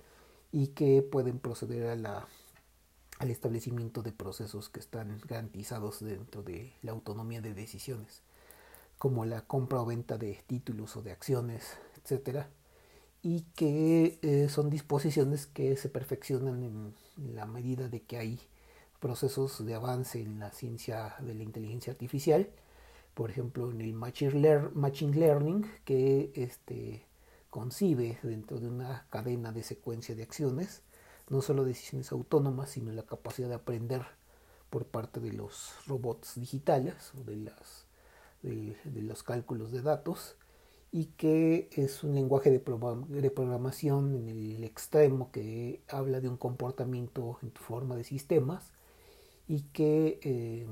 y 0.51 0.67
que 0.67 1.01
pueden 1.01 1.39
proceder 1.39 1.87
al 1.87 3.31
establecimiento 3.31 4.03
de 4.03 4.11
procesos 4.11 4.69
que 4.69 4.79
están 4.79 5.19
garantizados 5.27 6.03
dentro 6.03 6.43
de 6.43 6.73
la 6.81 6.91
autonomía 6.91 7.41
de 7.41 7.53
decisiones 7.53 8.21
como 8.97 9.25
la 9.25 9.41
compra 9.41 9.81
o 9.81 9.85
venta 9.85 10.17
de 10.17 10.43
títulos 10.47 10.95
o 10.97 11.01
de 11.01 11.11
acciones, 11.11 11.77
etcétera, 12.01 12.49
y 13.21 13.41
que 13.55 14.19
eh, 14.21 14.49
son 14.49 14.69
disposiciones 14.69 15.47
que 15.47 15.75
se 15.77 15.89
perfeccionan 15.89 16.63
en, 16.63 16.95
la 17.35 17.45
medida 17.45 17.87
de 17.89 18.03
que 18.03 18.17
hay 18.17 18.39
procesos 18.99 19.65
de 19.65 19.73
avance 19.73 20.21
en 20.21 20.39
la 20.39 20.51
ciencia 20.51 21.15
de 21.19 21.33
la 21.33 21.43
inteligencia 21.43 21.91
artificial, 21.93 22.49
por 23.15 23.31
ejemplo 23.31 23.71
en 23.71 23.81
el 23.81 23.93
machine 23.93 25.13
learning, 25.15 25.65
que 25.83 26.31
este, 26.35 27.05
concibe 27.49 28.19
dentro 28.21 28.59
de 28.59 28.67
una 28.69 29.07
cadena 29.09 29.51
de 29.51 29.63
secuencia 29.63 30.15
de 30.15 30.23
acciones, 30.23 30.83
no 31.29 31.41
solo 31.41 31.63
decisiones 31.65 32.11
autónomas, 32.11 32.69
sino 32.69 32.91
la 32.91 33.03
capacidad 33.03 33.49
de 33.49 33.55
aprender 33.55 34.05
por 34.69 34.85
parte 34.85 35.19
de 35.19 35.33
los 35.33 35.73
robots 35.87 36.35
digitales 36.35 37.11
o 37.19 37.23
de 37.23 37.37
las 37.37 37.86
de, 38.41 38.75
los 39.01 39.23
cálculos 39.23 39.71
de 39.71 39.81
datos 39.81 40.37
y 40.91 41.05
que 41.05 41.69
es 41.73 42.03
un 42.03 42.15
lenguaje 42.15 42.49
de, 42.49 42.59
programación 42.59 44.15
en 44.15 44.29
el 44.29 44.63
extremo 44.63 45.31
que 45.31 45.81
habla 45.87 46.21
de 46.21 46.29
un 46.29 46.37
comportamiento 46.37 47.39
en 47.41 47.51
forma 47.51 47.95
de 47.95 48.03
sistemas 48.03 48.71
y 49.47 49.61
que 49.73 50.19
eh, 50.23 50.67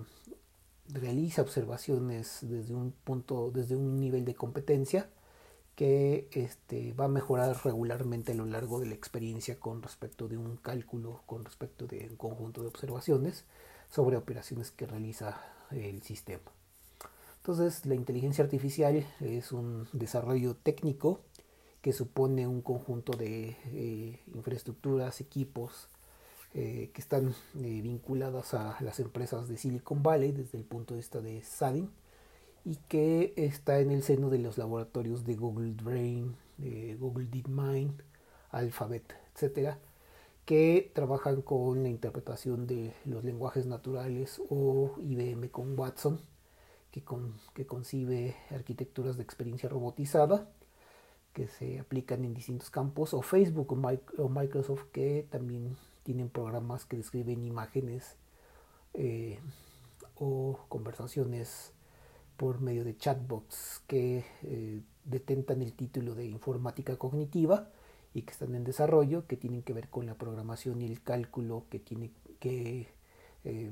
realiza 0.89 1.41
observaciones 1.41 2.39
desde 2.41 2.73
un 2.73 2.91
punto, 2.91 3.51
desde 3.51 3.75
un 3.75 3.99
nivel 3.99 4.25
de 4.25 4.35
competencia 4.35 5.09
que 5.75 6.29
este, 6.31 6.93
va 6.93 7.05
a 7.05 7.09
mejorar 7.09 7.55
regularmente 7.63 8.31
a 8.31 8.35
lo 8.35 8.45
largo 8.45 8.79
de 8.79 8.87
la 8.87 8.95
experiencia 8.95 9.59
con 9.59 9.81
respecto 9.81 10.27
de 10.27 10.37
un 10.37 10.57
cálculo, 10.57 11.23
con 11.25 11.43
respecto 11.43 11.85
de 11.85 12.07
un 12.09 12.15
conjunto 12.15 12.61
de 12.61 12.67
observaciones 12.67 13.45
sobre 13.89 14.17
operaciones 14.17 14.71
que 14.71 14.85
realiza 14.85 15.41
el 15.71 16.01
sistema. 16.01 16.51
Entonces, 17.47 17.85
la 17.85 17.93
inteligencia 17.93 18.43
artificial 18.43 19.05
es 19.19 19.51
un 19.51 19.87
desarrollo 19.93 20.55
técnico 20.55 21.19
que 21.83 21.93
supone 21.93 22.47
un 22.47 22.63
conjunto 22.63 23.15
de 23.15 23.55
eh, 23.65 24.19
infraestructuras, 24.33 25.21
equipos 25.21 25.87
eh, 26.55 26.89
que 26.91 26.99
están 26.99 27.35
eh, 27.59 27.81
vinculadas 27.83 28.55
a 28.55 28.77
las 28.81 28.99
empresas 28.99 29.47
de 29.47 29.57
Silicon 29.57 30.01
Valley 30.01 30.31
desde 30.31 30.57
el 30.57 30.63
punto 30.63 30.95
de 30.95 31.01
vista 31.01 31.21
de 31.21 31.43
SADIN 31.43 31.91
y 32.65 32.77
que 32.87 33.35
está 33.37 33.79
en 33.79 33.91
el 33.91 34.01
seno 34.01 34.31
de 34.31 34.39
los 34.39 34.57
laboratorios 34.57 35.23
de 35.23 35.35
Google 35.35 35.73
Brain, 35.73 36.35
de 36.57 36.95
Google 36.95 37.27
DeepMind, 37.27 38.01
Alphabet, 38.49 39.13
etcétera, 39.35 39.77
que 40.45 40.91
trabajan 40.95 41.43
con 41.43 41.83
la 41.83 41.89
interpretación 41.89 42.65
de 42.65 42.95
los 43.05 43.23
lenguajes 43.23 43.67
naturales 43.67 44.41
o 44.49 44.95
IBM 44.97 45.49
con 45.49 45.77
Watson 45.77 46.19
que, 46.95 47.03
con, 47.03 47.33
que 47.53 47.65
concibe 47.65 48.37
arquitecturas 48.51 49.17
de 49.17 49.23
experiencia 49.23 49.67
robotizada 49.67 50.47
que 51.33 51.49
se 51.49 51.77
aplican 51.77 52.23
en 52.23 52.33
distintos 52.33 52.69
campos, 52.69 53.13
o 53.13 53.21
Facebook 53.21 53.73
o, 53.73 54.29
Microsoft 54.29 54.85
que 54.93 55.27
también 55.29 55.75
tienen 56.03 56.29
programas 56.29 56.85
que 56.85 56.95
describen 56.95 57.43
imágenes 57.43 58.15
eh, 58.93 59.39
o 60.15 60.57
conversaciones 60.69 61.73
por 62.37 62.61
medio 62.61 62.85
de 62.85 62.95
chatbots 62.95 63.81
que 63.87 64.23
eh, 64.43 64.81
detentan 65.03 65.61
el 65.61 65.73
título 65.73 66.15
de 66.15 66.27
informática 66.27 66.95
cognitiva 66.95 67.67
y 68.13 68.21
que 68.21 68.31
están 68.31 68.55
en 68.55 68.63
desarrollo, 68.63 69.27
que 69.27 69.35
tienen 69.35 69.63
que 69.63 69.73
ver 69.73 69.89
con 69.89 70.05
la 70.05 70.15
programación 70.15 70.81
y 70.81 70.85
el 70.85 71.01
cálculo, 71.01 71.65
que, 71.69 71.79
tiene, 71.79 72.11
que 72.39 72.87
eh, 73.43 73.69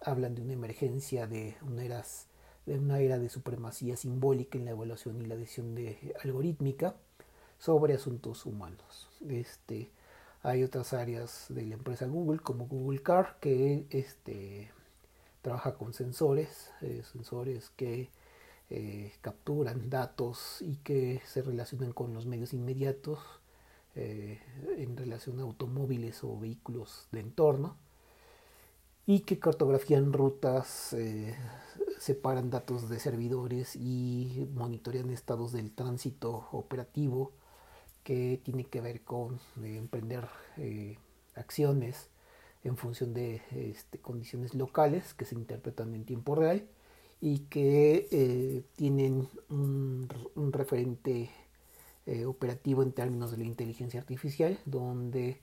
hablan 0.00 0.34
de 0.34 0.40
una 0.40 0.54
emergencia 0.54 1.26
de 1.26 1.54
una 1.60 1.84
eras 1.84 2.31
de 2.66 2.78
una 2.78 3.00
era 3.00 3.18
de 3.18 3.28
supremacía 3.28 3.96
simbólica 3.96 4.58
en 4.58 4.64
la 4.64 4.72
evaluación 4.72 5.20
y 5.20 5.26
la 5.26 5.36
decisión 5.36 5.74
de 5.74 6.14
algorítmica 6.22 6.94
sobre 7.58 7.94
asuntos 7.94 8.46
humanos. 8.46 9.08
Este, 9.28 9.90
hay 10.42 10.64
otras 10.64 10.92
áreas 10.92 11.46
de 11.48 11.66
la 11.66 11.74
empresa 11.74 12.06
Google, 12.06 12.40
como 12.40 12.66
Google 12.66 13.02
Car, 13.02 13.38
que 13.40 13.86
este, 13.90 14.70
trabaja 15.42 15.74
con 15.74 15.92
sensores, 15.92 16.70
eh, 16.80 17.02
sensores 17.12 17.70
que 17.70 18.10
eh, 18.70 19.12
capturan 19.20 19.90
datos 19.90 20.62
y 20.62 20.76
que 20.76 21.20
se 21.26 21.42
relacionan 21.42 21.92
con 21.92 22.14
los 22.14 22.26
medios 22.26 22.52
inmediatos 22.54 23.20
eh, 23.94 24.40
en 24.78 24.96
relación 24.96 25.38
a 25.38 25.42
automóviles 25.42 26.24
o 26.24 26.38
vehículos 26.38 27.08
de 27.12 27.20
entorno 27.20 27.76
y 29.04 29.20
que 29.20 29.38
cartografían 29.38 30.12
rutas, 30.12 30.96
separan 32.02 32.50
datos 32.50 32.88
de 32.88 32.98
servidores 32.98 33.76
y 33.76 34.48
monitorean 34.54 35.10
estados 35.10 35.52
del 35.52 35.70
tránsito 35.72 36.48
operativo 36.50 37.32
que 38.02 38.40
tiene 38.44 38.64
que 38.64 38.80
ver 38.80 39.02
con 39.02 39.38
emprender 39.62 40.26
acciones 41.36 42.08
en 42.64 42.76
función 42.76 43.14
de 43.14 43.42
este, 43.50 43.98
condiciones 43.98 44.54
locales 44.54 45.14
que 45.14 45.24
se 45.24 45.34
interpretan 45.36 45.94
en 45.94 46.04
tiempo 46.04 46.34
real 46.34 46.66
y 47.20 47.40
que 47.40 48.08
eh, 48.10 48.64
tienen 48.76 49.28
un, 49.48 50.08
referente 50.52 51.30
eh, 52.06 52.24
operativo 52.24 52.82
en 52.82 52.92
términos 52.92 53.30
de 53.30 53.36
la 53.38 53.44
inteligencia 53.44 54.00
artificial, 54.00 54.58
donde 54.64 55.40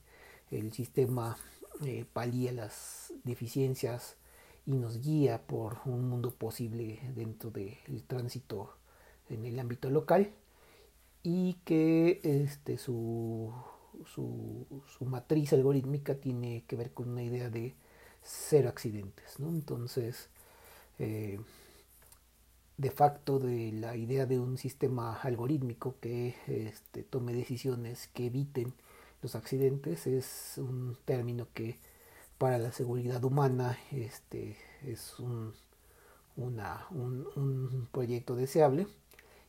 el 0.50 0.72
sistema 0.72 1.38
eh, 1.84 2.04
palía 2.12 2.52
las 2.52 3.14
deficiencias 3.24 4.16
y 4.70 4.78
nos 4.78 5.00
guía 5.00 5.46
por 5.46 5.78
un 5.84 6.08
mundo 6.08 6.30
posible 6.30 7.00
dentro 7.14 7.50
del 7.50 8.04
tránsito 8.06 8.74
en 9.28 9.44
el 9.44 9.58
ámbito 9.58 9.90
local 9.90 10.32
y 11.22 11.54
que 11.64 12.20
este, 12.22 12.78
su 12.78 13.52
su, 14.06 14.66
matriz 15.00 15.52
algorítmica 15.52 16.14
tiene 16.14 16.64
que 16.66 16.76
ver 16.76 16.92
con 16.92 17.10
una 17.10 17.22
idea 17.22 17.50
de 17.50 17.74
cero 18.22 18.68
accidentes. 18.68 19.38
¿no? 19.38 19.48
Entonces, 19.48 20.28
eh, 20.98 21.40
de 22.76 22.90
facto, 22.90 23.38
de 23.38 23.72
la 23.72 23.96
idea 23.96 24.26
de 24.26 24.38
un 24.38 24.56
sistema 24.58 25.20
algorítmico 25.20 25.96
que 26.00 26.36
este, 26.46 27.02
tome 27.02 27.34
decisiones 27.34 28.08
que 28.08 28.26
eviten 28.26 28.74
los 29.22 29.34
accidentes 29.34 30.06
es 30.06 30.54
un 30.56 30.96
término 31.04 31.46
que 31.52 31.78
para 32.40 32.56
la 32.56 32.72
seguridad 32.72 33.22
humana 33.22 33.78
este, 33.92 34.56
es 34.82 35.18
un, 35.18 35.52
un 36.36 37.88
proyecto 37.92 38.34
deseable. 38.34 38.86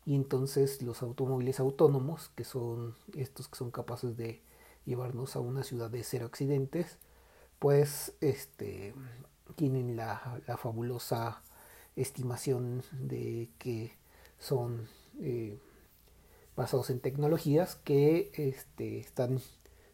Y 0.06 0.14
entonces 0.14 0.82
los 0.82 1.02
automóviles 1.02 1.62
autónomos, 1.62 2.32
que 2.36 2.44
son 2.44 2.94
estos 3.16 3.48
que 3.48 3.56
son 3.56 3.72
capaces 3.72 4.18
de 4.18 4.42
llevarnos 4.86 5.38
a 5.38 5.40
una 5.40 5.64
ciudad 5.64 5.90
de 5.90 6.04
cero 6.04 6.26
accidentes, 6.26 6.98
pues 7.60 8.14
este, 8.20 8.94
tienen 9.56 9.96
la, 9.96 10.42
fabulosa 10.62 11.44
estimación 11.96 12.84
de 12.92 13.52
que 13.58 13.96
son 14.38 14.90
eh, 15.22 15.58
basados 16.58 16.90
en 16.90 17.00
tecnologías 17.00 17.78
que 17.78 18.32
este, 18.34 19.00
están 19.00 19.40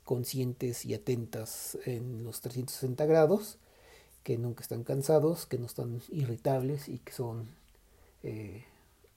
conscientes 0.07 0.85
y 0.85 0.93
atentas 0.93 1.77
en 1.85 2.23
los 2.23 2.39
360 2.39 3.05
grados, 3.05 3.57
que 4.23 4.37
nunca 4.37 4.61
están 4.61 4.85
cansados, 4.85 5.45
que 5.45 5.59
no 5.59 5.65
están 5.65 6.01
irritables 6.09 6.87
y 6.87 6.99
que 6.99 7.11
son 7.11 7.49
eh, 8.23 8.63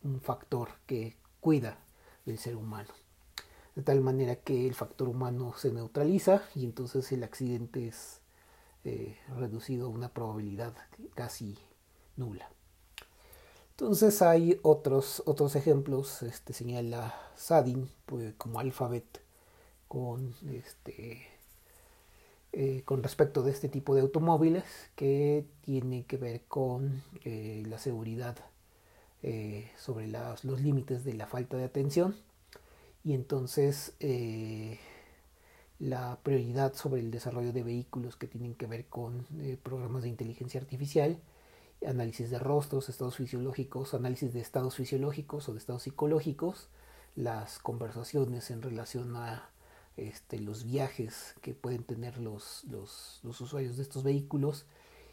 un 0.03 0.21
factor 0.21 0.69
que 0.87 1.17
cuida 1.41 1.79
del 2.27 2.39
ser 2.39 2.57
humano. 2.57 2.89
De 3.77 3.83
tal 3.83 4.01
manera 4.01 4.35
que 4.35 4.67
el 4.67 4.75
factor 4.75 5.09
humano 5.09 5.55
se 5.57 5.71
neutraliza 5.71 6.43
y 6.57 6.65
entonces 6.65 7.13
el 7.13 7.23
accidente 7.23 7.87
es 7.87 8.21
eh, 8.83 9.17
reducido 9.39 9.87
a 9.87 9.91
una 9.91 10.09
probabilidad 10.09 10.75
casi 11.15 11.57
nula. 12.17 12.51
Entonces 13.71 14.23
hay 14.23 14.59
otros, 14.63 15.23
otros 15.25 15.55
ejemplos, 15.55 16.25
este, 16.25 16.53
señala 16.53 17.15
Sadin 17.37 17.89
pues, 18.07 18.35
como 18.35 18.59
Alphabet 18.59 19.23
con, 19.91 20.37
este, 20.53 21.27
eh, 22.53 22.83
con 22.85 23.03
respecto 23.03 23.43
de 23.43 23.51
este 23.51 23.69
tipo 23.69 23.97
de 23.97 24.03
automóviles 24.03 24.63
que 24.95 25.45
tiene 25.63 26.05
que 26.05 26.17
ver 26.17 26.43
con 26.47 27.03
eh, 27.25 27.65
la 27.67 27.77
seguridad 27.77 28.37
eh, 29.25 29.69
sobre 29.77 30.07
los 30.07 30.61
límites 30.61 31.03
de 31.03 31.15
la 31.15 31.27
falta 31.27 31.57
de 31.57 31.65
atención. 31.65 32.15
Y 33.03 33.15
entonces 33.15 33.95
la 35.81 36.21
prioridad 36.23 36.73
sobre 36.75 37.01
el 37.01 37.11
desarrollo 37.11 37.53
de 37.53 37.65
vehículos 37.65 38.15
que 38.15 38.29
tienen 38.29 38.55
que 38.55 38.67
ver 38.67 38.87
con 38.87 39.27
programas 39.65 40.05
de 40.05 40.11
inteligencia 40.11 40.61
artificial, 40.61 41.19
análisis 41.85 42.31
de 42.31 42.39
rostros, 42.39 42.89
estados 42.89 43.17
fisiológicos, 43.17 43.95
análisis 43.95 44.33
de 44.33 44.41
estados 44.41 44.77
fisiológicos 44.77 45.49
o 45.49 45.53
de 45.53 45.59
estados 45.59 45.83
psicológicos, 45.83 46.69
las 47.17 47.59
conversaciones 47.59 48.53
en 48.53 48.63
relación 48.63 49.17
a 49.17 49.51
este, 49.97 50.39
los 50.39 50.65
viajes 50.65 51.35
que 51.43 51.55
pueden 51.55 51.85
tener 51.85 52.19
los, 52.19 52.65
los, 52.65 53.21
usuarios 53.25 53.77
de 53.77 53.83
estos 53.83 54.03
vehículos. 54.03 54.67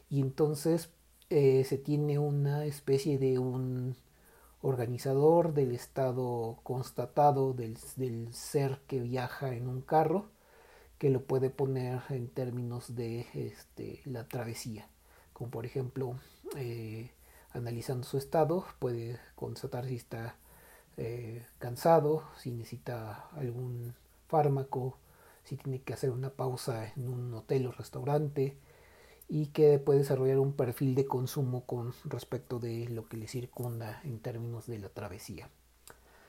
Y 0.10 0.22
entonces 0.22 0.90
eh, 1.30 1.64
se 1.66 1.78
tiene 1.78 2.20
una 2.20 2.66
especie 2.66 3.18
de 3.18 3.40
un 3.40 3.96
organizador 4.62 5.54
del 5.54 5.72
estado 5.74 6.60
constatado 6.64 7.54
del, 7.54 7.78
ser 8.34 8.80
que 8.88 9.00
viaja 9.00 9.54
en 9.54 9.68
un 9.68 9.82
carro 9.82 10.30
que 10.98 11.10
lo 11.10 11.24
puede 11.24 11.50
poner 11.50 12.02
en 12.10 12.28
términos 12.28 12.96
de 12.96 13.28
este, 13.34 14.02
la 14.06 14.28
travesía. 14.28 14.88
Como 15.34 15.52
por 15.52 15.66
ejemplo 15.66 16.20
eh, 16.56 17.12
analizando 17.52 18.06
su 18.06 18.18
estado 18.18 18.66
puede 18.80 19.20
constatar 19.36 19.86
si 19.86 19.96
está 19.96 20.38
eh, 20.98 21.46
cansado 21.60 22.24
si 22.38 22.52
necesita 22.52 23.28
algún 23.36 23.94
fármaco 24.28 24.98
si 25.44 25.56
tiene 25.56 25.82
que 25.82 25.94
hacer 25.94 26.12
una 26.12 26.30
pausa 26.30 26.92
en 26.96 27.08
un 27.08 27.34
hotel 27.34 27.68
o 27.68 27.72
restaurante 27.72 28.58
y 29.30 29.48
que 29.48 29.80
puede 29.80 30.00
desarrollar 30.00 30.40
un 30.40 30.54
perfil 30.54 30.96
de 30.96 31.06
consumo 31.06 31.66
con 31.66 31.94
respecto 32.06 32.60
de 32.60 32.88
lo 32.90 33.08
que 33.08 33.18
le 33.18 33.28
circunda 33.28 34.02
en 34.04 34.20
términos 34.20 34.68
de 34.68 34.80
la 34.80 34.90
travesía. 34.90 35.50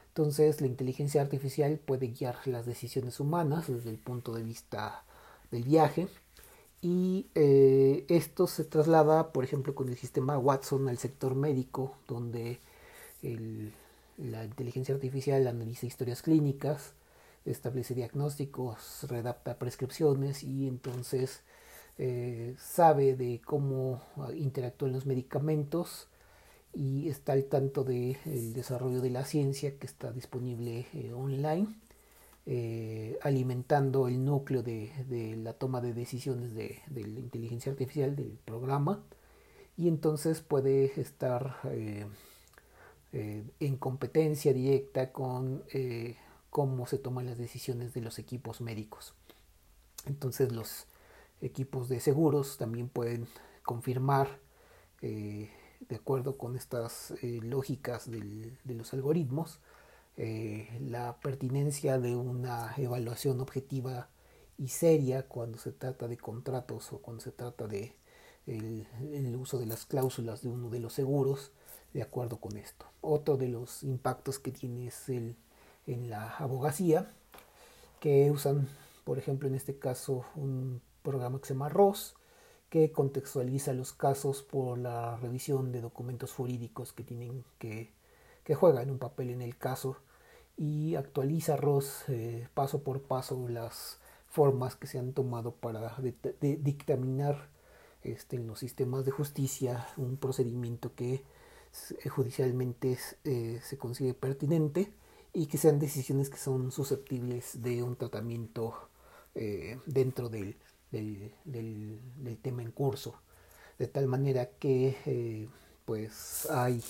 Entonces 0.09 0.61
la 0.61 0.67
inteligencia 0.67 1.21
artificial 1.21 1.79
puede 1.79 2.09
guiar 2.09 2.37
las 2.47 2.67
decisiones 2.67 3.21
humanas 3.21 3.69
desde 3.69 3.91
el 3.91 3.99
punto 3.99 4.35
de 4.35 4.43
vista 4.43 5.05
del 5.51 5.65
viaje 5.65 6.09
y 6.81 7.27
eh, 7.35 8.05
esto 8.09 8.47
se 8.47 8.65
traslada, 8.65 9.33
por 9.33 9.45
ejemplo, 9.45 9.75
con 9.75 9.89
el 9.89 9.97
sistema 9.97 10.39
Watson 10.39 10.89
al 10.89 10.99
sector 10.99 11.35
médico, 11.35 11.97
donde 12.07 12.61
la 14.17 14.45
inteligencia 14.45 14.95
artificial 14.95 15.47
analiza 15.49 15.87
historias 15.87 16.23
clínicas, 16.23 16.93
establece 17.51 17.95
diagnósticos, 17.95 19.07
redacta 19.09 19.59
prescripciones 19.59 20.43
y 20.43 20.69
entonces 20.69 21.43
eh, 21.99 22.55
sabe 22.59 23.17
de 23.17 23.41
cómo 23.45 24.01
interactúan 24.37 24.93
los 24.93 25.05
medicamentos 25.07 26.07
y 26.73 27.09
está 27.09 27.33
al 27.33 27.45
tanto 27.45 27.83
del 27.83 28.53
desarrollo 28.53 29.01
de 29.01 29.11
la 29.11 29.25
ciencia 29.25 29.77
que 29.79 29.87
está 29.87 30.13
disponible 30.13 30.87
eh, 30.95 31.13
online, 31.13 31.67
eh, 32.47 33.19
alimentando 33.23 34.07
el 34.07 34.25
núcleo 34.25 34.63
de, 34.63 34.93
la 35.43 35.55
toma 35.55 35.81
de 35.81 35.93
decisiones 35.93 36.55
de, 36.55 36.81
la 36.95 37.01
inteligencia 37.21 37.73
artificial 37.73 38.15
del 38.15 38.39
programa 38.45 39.03
y 39.77 39.89
entonces 39.89 40.41
puede 40.41 41.01
estar 41.01 41.57
en 43.13 43.77
competencia 43.77 44.53
directa 44.53 45.13
con 45.13 45.63
cómo 46.51 46.87
se 46.87 46.99
toman 46.99 47.27
las 47.27 47.39
decisiones 47.39 47.95
de 47.95 48.01
los 48.01 48.19
equipos 48.19 48.61
médicos. 48.61 49.15
Entonces 50.07 50.53
los 50.53 50.87
equipos 51.41 51.89
de 51.89 52.01
seguros 52.01 52.57
también 52.57 52.89
pueden 52.89 53.29
confirmar 53.63 54.41
eh, 55.03 55.51
de 55.81 55.97
acuerdo 55.97 56.39
con 56.39 56.57
estas 56.57 57.13
eh, 57.23 57.41
lógicas 57.43 58.11
de 58.11 58.75
los 58.75 58.93
algoritmos 58.93 59.61
eh, 60.21 60.67
la 60.81 61.21
pertinencia 61.21 61.97
de 62.01 62.17
una 62.17 62.75
evaluación 62.77 63.41
objetiva 63.41 64.09
y 64.57 64.67
seria 64.67 65.29
cuando 65.29 65.59
se 65.59 65.71
trata 65.71 66.09
de 66.09 66.17
contratos 66.17 66.93
o 66.93 66.99
cuando 66.99 67.23
se 67.23 67.31
trata 67.31 67.69
de 67.69 67.95
el, 68.49 69.37
uso 69.37 69.61
de 69.61 69.67
las 69.67 69.87
cláusulas 69.87 70.43
de 70.43 70.49
uno 70.49 70.71
de 70.71 70.81
los 70.81 70.95
seguros 70.95 71.53
de 71.95 72.03
acuerdo 72.03 72.41
con 72.41 72.57
esto. 72.57 72.85
Otro 73.01 73.37
de 73.37 73.47
los 73.47 73.85
impactos 73.85 74.41
que 74.41 74.51
tiene 74.51 74.89
es 74.89 75.09
el 75.09 75.37
en 75.89 76.11
la 76.11 76.37
abogacía 76.37 77.13
que 78.01 78.31
usan 78.31 78.69
por 79.05 79.19
ejemplo 79.19 79.49
en 79.49 79.55
este 79.55 79.79
caso 79.79 80.27
un 80.37 80.83
programa 81.03 81.41
que 81.41 81.47
se 81.47 81.55
llama 81.55 81.71
ROS, 81.71 82.15
que 82.69 82.93
contextualiza 82.93 83.73
los 83.73 83.95
casos 83.95 84.43
por 84.43 84.77
la 84.77 85.17
revisión 85.17 85.73
de 85.73 85.81
documentos 85.81 86.35
jurídicos 86.35 86.93
que 86.93 87.03
tienen 87.03 87.43
que, 87.59 87.91
que 88.45 88.55
juegan 88.55 88.91
un 88.91 88.99
papel 88.99 89.31
en 89.31 89.41
el 89.41 89.57
caso. 89.57 89.97
Y 90.59 90.97
actualiza 90.97 91.57
ROS 91.57 92.05
eh, 92.09 92.49
paso 92.53 92.83
por 92.83 93.01
paso 93.01 93.49
las 93.49 93.99
formas 94.27 94.77
que 94.77 94.87
se 94.87 94.99
han 94.99 95.15
tomado 95.15 95.53
para 95.53 95.97
dictaminar 96.41 97.49
este, 98.03 98.37
en 98.37 98.47
los 98.47 98.59
sistemas 98.59 99.07
de 99.07 99.13
justicia 99.13 99.89
un 99.97 100.19
procedimiento 100.19 100.95
que 100.95 101.25
judicialmente 102.11 102.99
se 103.63 103.79
consigue 103.79 104.13
pertinente 104.13 104.93
y 105.39 105.47
que 105.47 105.59
sean 105.59 105.79
decisiones 105.79 106.31
que 106.31 106.37
son 106.37 106.73
susceptibles 106.73 107.63
de 107.63 107.83
un 107.83 107.97
tratamiento 107.97 108.91
dentro 109.87 110.29
del, 110.29 110.57
del, 110.91 112.39
tema 112.43 112.63
en 112.63 112.73
curso. 112.73 113.23
De 113.79 113.87
tal 113.87 114.09
manera 114.09 114.51
que 114.59 115.49
pues 115.85 116.51
hay 116.51 116.83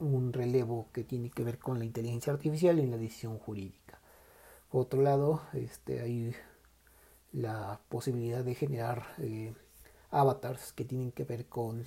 un 0.00 0.32
relevo 0.32 0.88
que 0.92 1.04
tiene 1.04 1.30
que 1.30 1.44
ver 1.44 1.58
con 1.58 1.78
la 1.78 1.84
inteligencia 1.84 2.32
artificial 2.32 2.78
en 2.80 2.90
la 2.90 2.96
decisión 2.96 3.38
jurídica. 3.38 4.00
Por 4.70 4.82
otro 4.82 5.02
lado, 5.02 5.42
este, 5.52 6.00
hay 6.00 6.34
la 7.32 7.80
posibilidad 7.88 8.44
de 8.44 8.54
generar 8.54 9.14
eh, 9.18 9.54
avatars 10.10 10.72
que 10.72 10.84
tienen 10.84 11.12
que 11.12 11.24
ver 11.24 11.46
con 11.46 11.86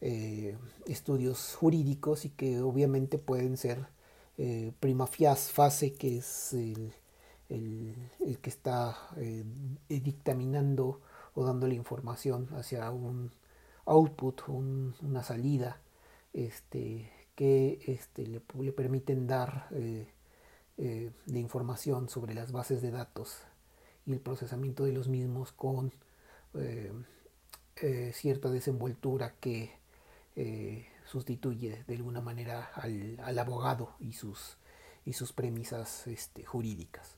eh, 0.00 0.56
estudios 0.86 1.56
jurídicos 1.56 2.24
y 2.24 2.30
que 2.30 2.60
obviamente 2.60 3.18
pueden 3.18 3.56
ser 3.56 3.86
eh, 4.38 4.72
fase, 5.52 5.94
que 5.94 6.18
es 6.18 6.52
el, 6.52 6.92
que 7.48 8.50
está 8.50 8.96
dictaminando 9.88 11.00
o 11.34 11.44
dando 11.44 11.66
la 11.66 11.74
información 11.74 12.48
hacia 12.52 12.90
un 12.90 13.32
output, 13.86 14.42
una 14.48 15.22
salida 15.22 15.80
este, 16.32 17.10
que 17.34 17.78
este, 17.86 18.26
le, 18.26 18.42
le, 18.60 18.72
permiten 18.72 19.26
dar 19.26 19.68
eh, 19.70 20.08
eh, 20.76 21.12
de 21.26 21.38
información 21.38 22.08
sobre 22.08 22.34
las 22.34 22.50
bases 22.50 22.82
de 22.82 22.90
datos 22.90 23.38
y 24.06 24.12
el 24.12 24.20
procesamiento 24.20 24.84
de 24.84 24.92
los 24.92 25.08
mismos 25.08 25.52
con 25.52 25.92
eh, 26.54 26.92
cierta 28.12 28.50
desenvoltura 28.50 29.34
que 29.38 29.70
sustituye 31.04 31.84
de 31.86 31.94
alguna 31.96 32.20
manera 32.20 32.70
al, 32.74 33.18
al 33.22 33.38
abogado 33.38 33.96
y 33.98 34.12
sus, 34.12 34.58
y 35.04 35.14
sus 35.14 35.32
premisas 35.32 36.06
este, 36.06 36.44
jurídicas. 36.44 37.16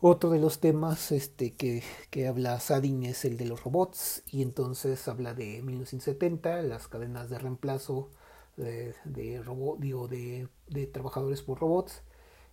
Otro 0.00 0.28
de 0.28 0.38
los 0.38 0.60
temas 0.60 1.10
este, 1.10 1.54
que, 1.54 1.82
que, 2.10 2.28
habla 2.28 2.60
Sadin 2.60 3.02
es 3.04 3.24
el 3.24 3.38
de 3.38 3.46
los 3.46 3.64
robots 3.64 4.22
y 4.30 4.42
entonces 4.42 5.08
habla 5.08 5.32
de 5.32 5.62
1970, 5.62 6.60
las 6.62 6.86
cadenas 6.86 7.30
de 7.30 7.38
reemplazo 7.38 8.10
de, 8.56 8.94
de, 9.04 10.86
trabajadores 10.86 11.42
por 11.42 11.60
robots, 11.60 12.02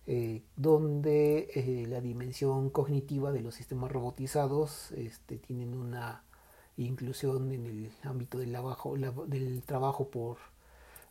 eh, 0.06 0.42
donde 0.56 1.50
eh, 1.54 1.86
la 1.86 2.00
dimensión 2.00 2.70
cognitiva 2.70 3.30
de 3.30 3.40
los 3.40 3.54
sistemas 3.54 3.92
robotizados 3.92 4.92
este, 4.92 5.38
tienen 5.38 5.74
una 5.74 6.23
inclusión 6.76 7.52
en 7.52 7.66
el 7.66 7.92
ámbito 8.02 8.38
del 8.38 8.50
trabajo, 8.50 8.96
del 8.96 9.62
trabajo 9.62 10.08
por 10.08 10.38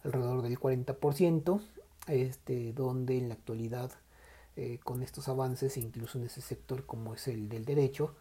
alrededor 0.04 0.41
del 0.41 0.60
40%, 0.60 1.62
este, 2.08 2.73
donde 2.73 3.17
en 3.17 3.30
la 3.30 3.36
actualidad 3.36 3.91
eh, 4.56 4.80
con 4.84 5.02
estos 5.02 5.30
avances, 5.30 5.78
incluso 5.78 6.17
en 6.19 6.26
ese 6.26 6.41
sector 6.41 6.86
como 6.86 7.15
es 7.15 7.28
el 7.28 7.49
del 7.49 7.65
derecho, 7.65 8.13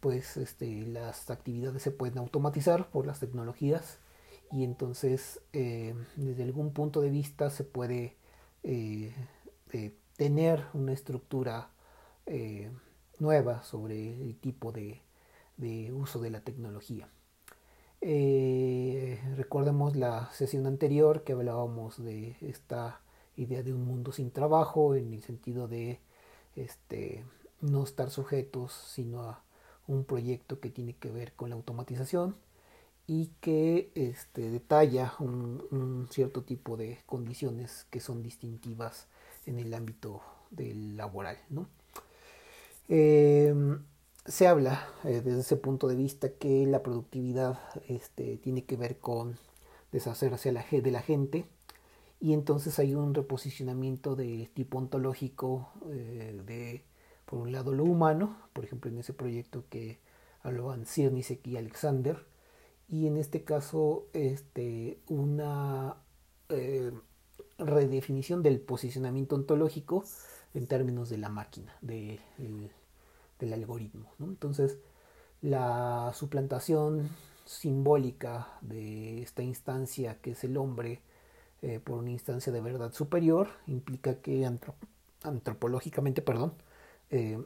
pues 0.00 0.36
este, 0.36 0.82
las 0.86 1.30
actividades 1.30 1.82
se 1.82 1.90
pueden 1.90 2.18
automatizar 2.18 2.90
por 2.90 3.06
las 3.06 3.20
tecnologías 3.20 3.98
y 4.52 4.64
entonces 4.64 5.40
eh, 5.52 5.94
desde 6.16 6.42
algún 6.42 6.72
punto 6.72 7.00
de 7.00 7.10
vista 7.10 7.50
se 7.50 7.64
puede 7.64 8.16
eh, 8.62 9.14
tener 10.16 10.66
una 10.74 10.92
estructura 10.92 11.70
nueva 13.18 13.62
sobre 13.62 14.22
el 14.22 14.36
tipo 14.36 14.70
de, 14.70 15.00
uso 15.92 16.20
de 16.20 16.30
la 16.30 16.40
tecnología. 16.40 17.08
recordemos 19.36 19.96
la 19.96 20.30
sesión 20.32 20.66
anterior 20.66 21.22
que 21.24 21.32
hablábamos 21.32 22.02
de 22.02 22.36
esta 22.40 23.00
idea 23.36 23.62
de 23.62 23.72
un 23.72 23.84
mundo 23.84 24.12
sin 24.12 24.30
trabajo 24.30 24.94
en 24.94 25.12
el 25.14 25.22
sentido 25.22 25.68
de 25.68 26.00
este, 26.56 27.24
no 27.60 27.84
estar 27.84 28.10
sujetos 28.10 28.72
sino 28.72 29.22
a 29.22 29.42
un 29.86 30.04
proyecto 30.04 30.60
que 30.60 30.70
tiene 30.70 30.94
que 30.94 31.10
ver 31.10 31.32
con 31.32 31.50
la 31.50 31.56
automatización 31.56 32.36
y 33.06 33.30
que 33.40 33.90
este, 33.94 34.50
detalla 34.50 35.14
un, 35.18 36.06
cierto 36.10 36.42
tipo 36.42 36.76
de 36.76 37.00
condiciones 37.06 37.86
que 37.90 37.98
son 37.98 38.22
distintivas 38.22 39.08
en 39.46 39.58
el 39.58 39.74
ámbito 39.74 40.22
del 40.50 40.96
laboral. 40.96 41.36
Em, 42.88 43.82
se 44.26 44.46
habla 44.46 44.88
eh, 45.04 45.22
desde 45.24 45.40
ese 45.40 45.56
punto 45.56 45.88
de 45.88 45.96
vista 45.96 46.30
que 46.30 46.66
la 46.66 46.82
productividad 46.82 47.58
este, 47.88 48.36
tiene 48.38 48.64
que 48.64 48.76
ver 48.76 48.98
con 48.98 49.38
deshacerse 49.92 50.52
de 50.52 50.90
la 50.90 51.02
gente. 51.02 51.46
Y 52.20 52.34
entonces 52.34 52.78
hay 52.78 52.94
un 52.94 53.14
reposicionamiento 53.14 54.14
de 54.14 54.50
tipo 54.52 54.78
ontológico 54.78 55.70
eh, 55.90 56.38
de, 56.44 56.84
por 57.24 57.38
un 57.38 57.52
lado, 57.52 57.72
lo 57.72 57.84
humano, 57.84 58.36
por 58.52 58.64
ejemplo, 58.64 58.90
en 58.90 58.98
ese 58.98 59.14
proyecto 59.14 59.64
que 59.70 59.98
hablaban 60.42 60.84
Sirnisek 60.84 61.46
y 61.46 61.56
Alexander, 61.56 62.26
y 62.88 63.06
en 63.06 63.16
este 63.16 63.44
caso 63.44 64.06
este, 64.12 64.98
una 65.08 65.96
eh, 66.48 66.92
redefinición 67.58 68.42
del 68.42 68.60
posicionamiento 68.60 69.36
ontológico 69.36 70.04
en 70.54 70.66
términos 70.66 71.08
de 71.08 71.18
la 71.18 71.28
máquina, 71.28 71.76
de, 71.80 72.20
del 73.40 73.52
algoritmo. 73.52 74.12
Entonces, 74.20 74.78
la 75.42 76.12
suplantación 76.14 77.08
simbólica 77.44 78.48
de 78.60 79.22
esta 79.22 79.42
instancia 79.42 80.20
que 80.20 80.32
es 80.32 80.44
el 80.44 80.56
hombre 80.56 81.00
eh, 81.62 81.80
por 81.80 81.98
una 81.98 82.10
instancia 82.10 82.52
de 82.52 82.60
verdad 82.60 82.92
superior 82.92 83.48
implica 83.66 84.16
que 84.20 84.48
antropológicamente, 85.22 86.22
perdón, 86.22 86.54
eh, 87.10 87.38